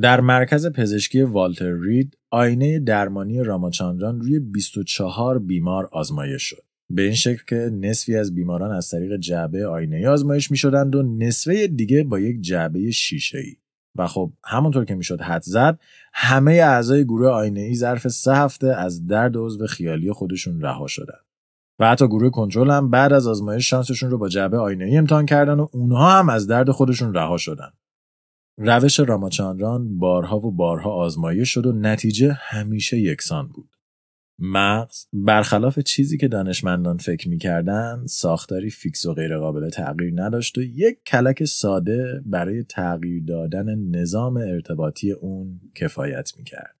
در 0.00 0.20
مرکز 0.20 0.66
پزشکی 0.66 1.22
والتر 1.22 1.72
رید 1.72 2.18
آینه 2.30 2.78
درمانی 2.78 3.42
راماچاندران 3.42 4.20
روی 4.20 4.38
24 4.38 5.38
بیمار 5.38 5.88
آزمایش 5.92 6.42
شد. 6.42 6.62
به 6.90 7.02
این 7.02 7.14
شکل 7.14 7.42
که 7.46 7.56
نصفی 7.56 8.16
از 8.16 8.34
بیماران 8.34 8.72
از 8.72 8.90
طریق 8.90 9.16
جعبه 9.16 9.66
آینه 9.66 10.08
آزمایش 10.08 10.50
می 10.50 10.56
شدند 10.56 10.94
و 10.94 11.02
نصفه 11.02 11.66
دیگه 11.66 12.04
با 12.04 12.20
یک 12.20 12.40
جعبه 12.40 12.90
شیشه 12.90 13.38
ای. 13.38 13.56
و 13.96 14.06
خب 14.06 14.32
همونطور 14.44 14.84
که 14.84 14.94
می‌شد 14.94 15.20
حد 15.20 15.42
زد 15.42 15.78
همه 16.12 16.52
اعضای 16.52 17.04
گروه 17.04 17.28
آینه 17.28 17.60
ای 17.60 17.74
ظرف 17.74 18.08
سه 18.08 18.34
هفته 18.34 18.66
از 18.66 19.06
درد 19.06 19.36
عضو 19.36 19.66
خیالی 19.66 20.12
خودشون 20.12 20.60
رها 20.60 20.86
شدن 20.86 21.18
و 21.78 21.90
حتی 21.90 22.06
گروه 22.06 22.30
کنترل 22.30 22.70
هم 22.70 22.90
بعد 22.90 23.12
از 23.12 23.26
آزمایش 23.26 23.70
شانسشون 23.70 24.10
رو 24.10 24.18
با 24.18 24.28
جعبه 24.28 24.58
آینه 24.58 24.84
ای 24.84 24.96
امتحان 24.96 25.26
کردن 25.26 25.60
و 25.60 25.66
اونها 25.72 26.18
هم 26.18 26.28
از 26.28 26.46
درد 26.46 26.70
خودشون 26.70 27.14
رها 27.14 27.36
شدن 27.36 27.70
روش 28.60 29.00
راماچاندران 29.00 29.98
بارها 29.98 30.38
و 30.38 30.52
بارها 30.52 30.90
آزمایش 30.90 31.50
شد 31.50 31.66
و 31.66 31.72
نتیجه 31.72 32.32
همیشه 32.32 32.98
یکسان 32.98 33.48
بود 33.48 33.70
مغز 34.38 35.06
برخلاف 35.12 35.78
چیزی 35.78 36.18
که 36.18 36.28
دانشمندان 36.28 36.96
فکر 36.96 37.28
می‌کردن 37.28 38.06
ساختاری 38.06 38.70
فیکس 38.70 39.06
و 39.06 39.14
غیرقابل 39.14 39.70
تغییر 39.70 40.12
نداشت 40.16 40.58
و 40.58 40.62
یک 40.62 40.98
کلک 41.06 41.44
ساده 41.44 42.22
برای 42.26 42.64
تغییر 42.64 43.22
دادن 43.24 43.78
نظام 43.78 44.36
ارتباطی 44.36 45.12
اون 45.12 45.60
کفایت 45.74 46.32
می‌کرد. 46.36 46.76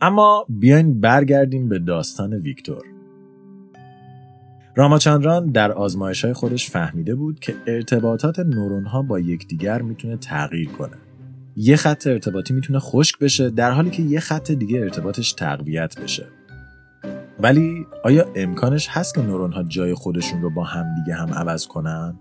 اما 0.00 0.46
بیاین 0.48 1.00
برگردیم 1.00 1.68
به 1.68 1.78
داستان 1.78 2.34
ویکتور. 2.34 3.01
راماچاندران 4.76 5.46
در 5.46 5.72
آزمایش 5.72 6.24
های 6.24 6.34
خودش 6.34 6.70
فهمیده 6.70 7.14
بود 7.14 7.40
که 7.40 7.54
ارتباطات 7.66 8.38
نورون 8.38 8.84
ها 8.84 9.02
با 9.02 9.18
یکدیگر 9.18 9.82
می‌تونه 9.82 10.16
تغییر 10.16 10.68
کنه. 10.68 10.96
یه 11.56 11.76
خط 11.76 12.06
ارتباطی 12.06 12.54
می‌تونه 12.54 12.78
خشک 12.78 13.18
بشه 13.18 13.50
در 13.50 13.70
حالی 13.70 13.90
که 13.90 14.02
یه 14.02 14.20
خط 14.20 14.50
دیگه 14.50 14.80
ارتباطش 14.80 15.32
تقویت 15.32 16.00
بشه 16.00 16.26
ولی 17.40 17.86
آیا 18.04 18.26
امکانش 18.34 18.88
هست 18.90 19.14
که 19.14 19.22
نورون 19.22 19.52
ها 19.52 19.62
جای 19.62 19.94
خودشون 19.94 20.42
رو 20.42 20.50
با 20.50 20.64
همدیگه 20.64 21.14
هم 21.14 21.34
عوض 21.34 21.66
کنن؟ 21.66 22.18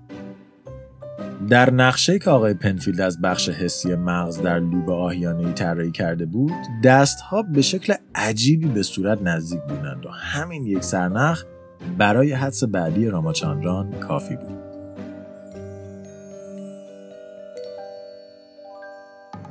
در 1.49 1.73
نقشه 1.73 2.19
که 2.19 2.29
آقای 2.29 2.53
پنفیلد 2.53 3.01
از 3.01 3.21
بخش 3.21 3.49
حسی 3.49 3.95
مغز 3.95 4.41
در 4.41 4.59
لوب 4.59 4.89
آهیانه 4.89 5.53
طراحی 5.53 5.91
کرده 5.91 6.25
بود 6.25 6.53
دستها 6.83 7.41
به 7.41 7.61
شکل 7.61 7.93
عجیبی 8.15 8.67
به 8.67 8.83
صورت 8.83 9.21
نزدیک 9.21 9.61
بودند 9.61 10.05
و 10.05 10.09
همین 10.09 10.65
یک 10.65 10.83
سرنخ 10.83 11.43
برای 11.97 12.33
حدس 12.33 12.63
بعدی 12.63 13.07
راماچاندران 13.07 13.91
کافی 13.99 14.35
بود. 14.35 14.61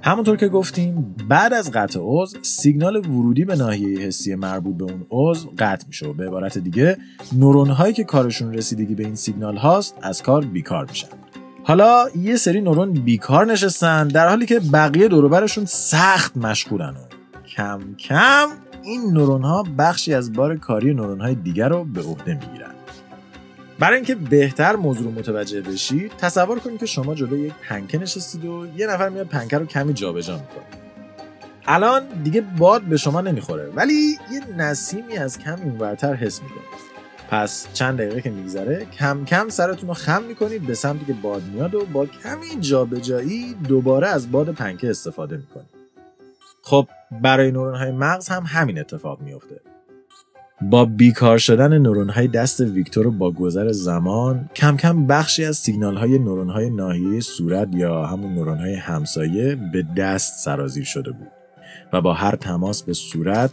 همونطور 0.02 0.36
که 0.36 0.48
گفتیم 0.48 1.16
بعد 1.28 1.52
از 1.52 1.70
قطع 1.72 2.00
عضو 2.02 2.38
سیگنال 2.42 2.96
ورودی 2.96 3.44
به 3.44 3.56
ناحیه 3.56 3.98
حسی 3.98 4.34
مربوط 4.34 4.76
به 4.76 4.84
اون 4.84 5.06
عضو 5.10 5.52
قطع 5.58 5.86
میشه 5.86 6.06
و 6.06 6.12
به 6.12 6.26
عبارت 6.26 6.58
دیگه 6.58 6.96
نورون 7.32 7.68
هایی 7.68 7.94
که 7.94 8.04
کارشون 8.04 8.54
رسیدگی 8.54 8.94
به 8.94 9.04
این 9.04 9.14
سیگنال 9.14 9.56
هاست 9.56 9.96
از 10.02 10.22
کار 10.22 10.44
بیکار 10.44 10.86
میشن. 10.88 11.08
حالا 11.64 12.04
یه 12.16 12.36
سری 12.36 12.60
نورون 12.60 12.92
بیکار 12.92 13.46
نشستن 13.46 14.08
در 14.08 14.28
حالی 14.28 14.46
که 14.46 14.60
بقیه 14.72 15.08
دوروبرشون 15.08 15.64
سخت 15.64 16.36
مشغولن 16.36 16.90
و 16.90 17.46
کم 17.56 17.94
کم 17.94 18.48
این 18.82 19.12
نورون 19.12 19.42
ها 19.42 19.64
بخشی 19.78 20.14
از 20.14 20.32
بار 20.32 20.56
کاری 20.56 20.94
نورون 20.94 21.20
های 21.20 21.34
دیگر 21.34 21.68
رو 21.68 21.84
به 21.84 22.00
عهده 22.00 22.34
می‌گیرن. 22.34 22.70
برای 23.78 23.96
اینکه 23.96 24.14
بهتر 24.14 24.76
موضوع 24.76 25.04
رو 25.04 25.10
متوجه 25.10 25.60
بشید 25.60 26.12
تصور 26.18 26.58
کنید 26.58 26.80
که 26.80 26.86
شما 26.86 27.14
جلوی 27.14 27.40
یک 27.40 27.52
پنکه 27.68 27.98
نشستید 27.98 28.44
و 28.44 28.66
یه 28.76 28.86
نفر 28.86 29.08
میاد 29.08 29.26
پنکه 29.26 29.58
رو 29.58 29.66
کمی 29.66 29.92
جابجا 29.92 30.32
می‌کنه. 30.32 30.64
الان 31.66 32.02
دیگه 32.24 32.40
باد 32.40 32.82
به 32.82 32.96
شما 32.96 33.20
نمی‌خوره 33.20 33.70
ولی 33.74 34.18
یه 34.32 34.56
نسیمی 34.56 35.16
از 35.16 35.38
کمی 35.38 35.62
اونورتر 35.62 36.14
حس 36.14 36.42
می‌کنید. 36.42 36.80
پس 37.30 37.66
چند 37.72 37.98
دقیقه 37.98 38.20
که 38.20 38.30
میگذره 38.30 38.86
کم 38.98 39.24
کم 39.24 39.48
سرتون 39.48 39.88
رو 39.88 39.94
خم 39.94 40.22
می‌کنید 40.22 40.66
به 40.66 40.74
سمتی 40.74 41.04
که 41.04 41.12
باد 41.12 41.42
میاد 41.42 41.74
و 41.74 41.84
با 41.84 42.06
کمی 42.06 42.60
جابجایی 42.60 43.54
دوباره 43.54 44.08
از 44.08 44.32
باد 44.32 44.52
پنکه 44.52 44.90
استفاده 44.90 45.36
می‌کنید. 45.36 45.79
خب 46.62 46.88
برای 47.22 47.52
نورون 47.52 47.74
های 47.74 47.92
مغز 47.92 48.28
هم 48.28 48.42
همین 48.46 48.78
اتفاق 48.78 49.20
میفته 49.20 49.60
با 50.62 50.84
بیکار 50.84 51.38
شدن 51.38 51.78
نورون 51.78 52.08
های 52.08 52.28
دست 52.28 52.60
ویکتور 52.60 53.10
با 53.10 53.30
گذر 53.30 53.72
زمان 53.72 54.50
کم 54.54 54.76
کم 54.76 55.06
بخشی 55.06 55.44
از 55.44 55.56
سیگنال 55.56 55.96
های 55.96 56.18
نورون 56.18 56.50
های 56.50 56.70
ناحیه 56.70 57.20
صورت 57.20 57.68
یا 57.74 58.06
همون 58.06 58.34
نورون 58.34 58.58
های 58.58 58.74
همسایه 58.74 59.54
به 59.72 59.82
دست 59.96 60.44
سرازیر 60.44 60.84
شده 60.84 61.10
بود 61.10 61.28
و 61.92 62.00
با 62.00 62.12
هر 62.14 62.36
تماس 62.36 62.82
به 62.82 62.92
صورت 62.92 63.50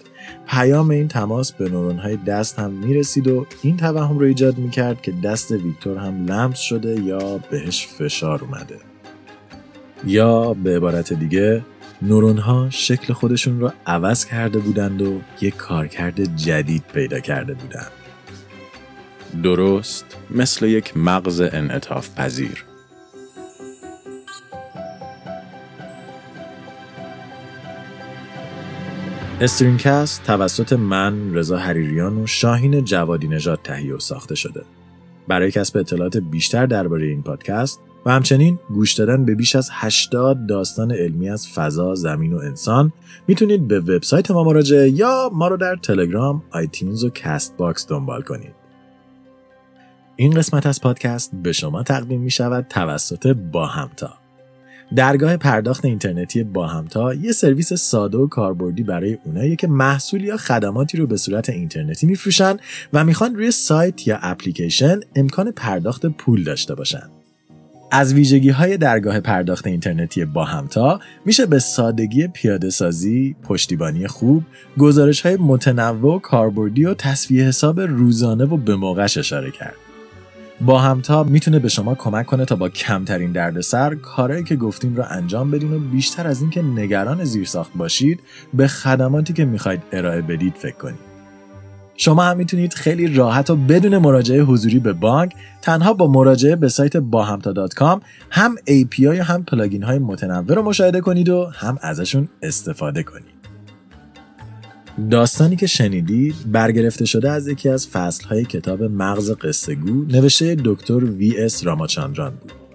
پیام 0.48 0.90
این 0.90 1.08
تماس 1.08 1.52
به 1.52 1.70
نورون 1.70 1.98
های 1.98 2.18
دست 2.18 2.60
هم 2.60 2.72
می‌رسید 2.72 3.28
و 3.28 3.46
این 3.62 3.78
توهم 3.78 4.20
رو 4.20 4.26
ایجاد 4.26 4.58
می‌کرد 4.58 5.02
که 5.02 5.14
دست 5.24 5.52
ویکتور 5.52 5.98
هم 5.98 6.26
لمس 6.26 6.60
شده 6.60 7.02
یا 7.02 7.38
بهش 7.38 7.88
فشار 7.88 8.42
اومده. 8.42 8.78
یا 10.06 10.54
به 10.54 10.76
عبارت 10.76 11.14
دیگه 11.14 11.64
نورون 12.02 12.38
ها 12.38 12.70
شکل 12.70 13.14
خودشون 13.14 13.60
رو 13.60 13.72
عوض 13.86 14.26
کرده 14.26 14.60
بودند 14.60 15.02
و 15.02 15.22
یک 15.42 15.56
کارکرد 15.56 16.36
جدید 16.36 16.84
پیدا 16.94 17.20
کرده 17.20 17.54
بودند. 17.54 17.92
درست 19.44 20.06
مثل 20.30 20.66
یک 20.66 20.98
مغز 20.98 21.42
انعطاف 21.42 22.16
پذیر. 22.16 22.66
استرینگ‌کست 29.42 30.24
توسط 30.24 30.74
من 30.74 31.36
رضا 31.36 31.58
حریریان 31.58 32.18
و 32.18 32.28
شاهین 32.28 32.84
جوادی 32.84 33.28
نژاد 33.28 33.60
تهیه 33.64 33.96
و 33.96 34.00
ساخته 34.00 34.36
شده. 34.36 34.64
برای 35.28 35.52
کسب 35.52 35.78
اطلاعات 35.78 36.18
بیشتر 36.18 36.66
درباره 36.66 37.06
این 37.06 37.24
پادکست 37.24 37.80
و 38.06 38.12
همچنین 38.12 38.60
گوش 38.74 38.94
دادن 38.94 39.26
به 39.26 39.36
بیش 39.36 39.56
از 39.56 39.70
80 39.72 40.48
داستان 40.48 40.92
علمی 40.92 41.30
از 41.30 41.48
فضا، 41.48 41.96
زمین 41.96 42.34
و 42.34 42.38
انسان 42.38 42.94
می‌تونید 43.28 43.68
به 43.68 43.80
وبسایت 43.80 44.32
ما 44.32 44.44
مراجعه 44.44 44.90
یا 44.90 45.30
ما 45.34 45.48
رو 45.48 45.58
در 45.58 45.76
تلگرام، 45.76 46.44
آیتیونز 46.52 47.04
و 47.04 47.10
کست 47.10 47.58
باکس 47.58 47.88
دنبال 47.88 48.22
کنید. 48.22 48.56
این 50.16 50.34
قسمت 50.34 50.66
از 50.66 50.82
پادکست 50.82 51.32
به 51.44 51.52
شما 51.52 51.84
تقدیم 51.84 52.22
می 52.22 52.32
شود 52.32 52.66
توسط 52.70 53.28
با 53.28 53.66
همتا. 53.66 54.14
درگاه 54.96 55.38
پرداخت 55.38 55.86
اینترنتی 55.86 56.44
با 56.44 56.68
همتا 56.68 57.14
یه 57.14 57.32
سرویس 57.32 57.74
ساده 57.74 58.18
و 58.18 58.28
کاربردی 58.28 58.84
برای 58.84 59.18
اونایی 59.26 59.56
که 59.56 59.68
محصول 59.68 60.24
یا 60.24 60.38
خدماتی 60.38 60.98
رو 60.98 61.08
به 61.08 61.18
صورت 61.18 61.50
اینترنتی 61.50 62.08
میفروشن 62.08 62.58
و 62.94 63.04
می‌خوان 63.04 63.36
روی 63.36 63.52
سایت 63.52 64.08
یا 64.08 64.20
اپلیکیشن 64.22 65.00
امکان 65.16 65.52
پرداخت 65.52 66.06
پول 66.06 66.44
داشته 66.44 66.76
باشن. 66.76 67.17
از 67.92 68.14
ویژگی 68.14 68.50
های 68.50 68.78
درگاه 68.78 69.20
پرداخت 69.20 69.68
اینترنتی 69.68 70.26
با 70.26 70.46
همتا 70.46 71.00
میشه 71.26 71.46
به 71.46 71.60
سادگی 71.60 72.28
پیاده 72.28 72.70
سازی، 72.70 73.36
پشتیبانی 73.44 74.08
خوب، 74.08 74.44
گزارش 74.78 75.22
های 75.22 75.38
متنوع 75.38 76.16
و 76.16 76.20
کاربردی 76.20 76.86
و 76.86 76.94
تصویه 76.94 77.48
حساب 77.48 77.80
روزانه 77.80 78.46
و 78.46 78.58
به 78.58 78.76
موقعش 78.76 79.18
اشاره 79.18 79.52
کرد. 79.52 79.76
با 80.62 80.80
همتا 80.80 81.24
می‌تونه 81.24 81.60
به 81.60 81.70
شما 81.70 81.96
کمک 81.96 82.26
کنه 82.26 82.46
تا 82.46 82.56
با 82.56 82.70
کمترین 82.70 83.32
دردسر 83.32 83.96
کارهایی 83.96 84.44
که 84.44 84.56
گفتیم 84.56 84.96
رو 84.96 85.04
انجام 85.10 85.52
بدین 85.52 85.74
و 85.74 85.80
بیشتر 85.80 86.28
از 86.28 86.42
اینکه 86.42 86.62
نگران 86.62 87.24
زیرساخت 87.24 87.72
باشید 87.76 88.20
به 88.54 88.68
خدماتی 88.68 89.34
که 89.34 89.46
می‌خواید 89.46 89.82
ارائه 89.92 90.22
بدید 90.22 90.54
فکر 90.56 90.76
کنید. 90.76 91.07
شما 91.98 92.24
هم 92.24 92.38
می‌تونید 92.38 92.74
خیلی 92.74 93.08
راحت 93.08 93.50
و 93.50 93.56
بدون 93.56 93.98
مراجعه 93.98 94.42
حضوری 94.42 94.80
به 94.80 94.94
بانک 94.94 95.34
تنها 95.62 95.94
با 95.94 96.08
مراجعه 96.08 96.56
به 96.56 96.70
سایت 96.70 96.98
باهمتا.com 96.98 98.02
هم 98.32 98.56
API 98.56 99.04
و 99.04 99.24
هم 99.24 99.44
plugin 99.44 99.84
های 99.84 100.00
متنوع 100.00 100.56
رو 100.56 100.64
مشاهده 100.64 101.02
کنید 101.02 101.30
و 101.30 101.46
هم 101.54 101.78
ازشون 101.82 102.30
استفاده 102.42 103.04
کنید. 103.04 103.38
داستانی 105.12 105.56
که 105.56 105.68
شنیدید 105.68 106.36
برگرفته 106.52 107.06
شده 107.06 107.32
از 107.32 107.48
یکی 107.48 107.70
از 107.70 107.88
فصلهای 107.88 108.46
کتاب 108.46 108.84
مغز 108.84 109.32
قصه 109.32 109.76
گو 109.76 110.06
نوشته 110.06 110.58
دکتر 110.66 111.04
وی 111.04 111.38
اس 111.38 111.66
راماچاندران 111.66 112.34
بود. 112.36 112.67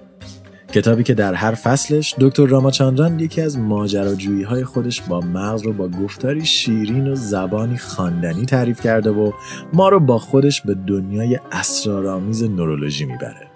کتابی 0.72 1.02
که 1.02 1.14
در 1.14 1.34
هر 1.34 1.54
فصلش 1.54 2.14
دکتر 2.20 2.46
راماچاندران 2.46 3.20
یکی 3.20 3.40
از 3.40 3.58
ماجراجویی 3.58 4.42
های 4.42 4.64
خودش 4.64 5.02
با 5.02 5.20
مغز 5.20 5.62
رو 5.62 5.72
با 5.72 5.88
گفتاری 5.88 6.44
شیرین 6.44 7.08
و 7.08 7.14
زبانی 7.14 7.78
خواندنی 7.78 8.46
تعریف 8.46 8.80
کرده 8.80 9.10
و 9.10 9.32
ما 9.72 9.88
رو 9.88 10.00
با 10.00 10.18
خودش 10.18 10.62
به 10.62 10.74
دنیای 10.74 11.38
اسرارآمیز 11.52 12.42
نورولوژی 12.42 13.04
می‌بره. 13.04 13.46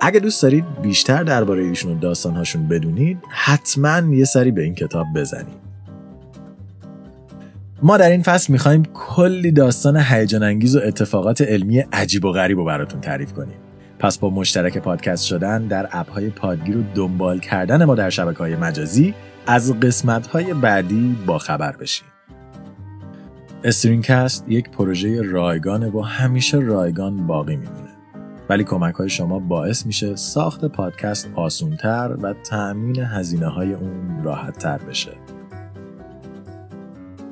اگه 0.00 0.20
دوست 0.20 0.42
دارید 0.42 0.64
بیشتر 0.82 1.22
درباره 1.22 1.62
ایشون 1.62 1.92
و 1.92 1.98
داستانهاشون 1.98 2.68
بدونید 2.68 3.18
حتما 3.28 4.14
یه 4.14 4.24
سری 4.24 4.50
به 4.50 4.62
این 4.62 4.74
کتاب 4.74 5.06
بزنید. 5.14 5.62
ما 7.82 7.96
در 7.96 8.10
این 8.10 8.22
فصل 8.22 8.52
می‌خوایم 8.52 8.82
کلی 8.94 9.52
داستان 9.52 9.96
هیجان 9.96 10.42
انگیز 10.42 10.76
و 10.76 10.80
اتفاقات 10.84 11.40
علمی 11.40 11.78
عجیب 11.78 12.24
و 12.24 12.32
غریب 12.32 12.58
رو 12.58 12.64
براتون 12.64 13.00
تعریف 13.00 13.32
کنیم. 13.32 13.61
پس 14.02 14.18
با 14.18 14.30
مشترک 14.30 14.78
پادکست 14.78 15.24
شدن 15.24 15.66
در 15.66 15.88
app 15.92 16.10
های 16.10 16.30
پادگیر 16.30 16.78
و 16.78 16.82
دنبال 16.94 17.38
کردن 17.38 17.84
ما 17.84 17.94
در 17.94 18.10
شبکه 18.10 18.38
های 18.38 18.56
مجازی 18.56 19.14
از 19.46 19.80
قسمت 19.80 20.26
های 20.26 20.54
بعدی 20.54 21.16
با 21.26 21.38
خبر 21.38 21.76
بشین. 21.76 22.08
استرینگ‌کست 23.64 24.44
یک 24.48 24.70
پروژه 24.70 25.22
رایگانه 25.22 25.90
و 25.90 26.00
همیشه 26.00 26.58
رایگان 26.58 27.26
باقی 27.26 27.56
میمونه. 27.56 27.90
ولی 28.48 28.64
کمک 28.64 28.94
های 28.94 29.08
شما 29.08 29.38
باعث 29.38 29.86
میشه 29.86 30.16
ساخت 30.16 30.64
پادکست 30.64 31.28
آسونتر 31.34 32.16
و 32.22 32.32
تأمین 32.32 32.98
هزینه 32.98 33.46
های 33.46 33.72
اون 33.72 34.24
راحت 34.24 34.58
تر 34.58 34.78
بشه. 34.78 35.12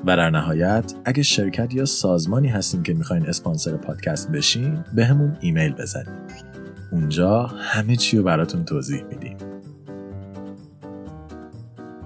و 0.05 0.17
در 0.17 0.29
نهایت 0.29 0.93
اگه 1.05 1.23
شرکت 1.23 1.73
یا 1.73 1.85
سازمانی 1.85 2.47
هستین 2.47 2.83
که 2.83 2.93
می‌خواین 2.93 3.25
اسپانسر 3.25 3.77
پادکست 3.77 4.31
بشین 4.31 4.83
به 4.93 5.05
همون 5.05 5.37
ایمیل 5.41 5.73
بزنید. 5.73 6.50
اونجا 6.91 7.43
همه 7.43 7.95
چی 7.95 8.17
رو 8.17 8.23
براتون 8.23 8.65
توضیح 8.65 9.03
میدیم. 9.03 9.37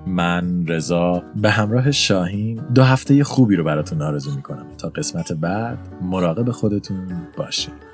من 0.08 0.68
رضا 0.68 1.24
به 1.36 1.52
همراه 1.52 1.92
شاهین 1.92 2.56
دو 2.56 2.84
هفته 2.84 3.24
خوبی 3.24 3.56
رو 3.56 3.64
براتون 3.64 4.02
آرزو 4.02 4.36
می‌کنم. 4.36 4.66
تا 4.78 4.90
قسمت 4.90 5.34
بعد 5.34 5.78
مراقب 6.02 6.52
خودتون 6.52 7.28
باشید 7.38 7.85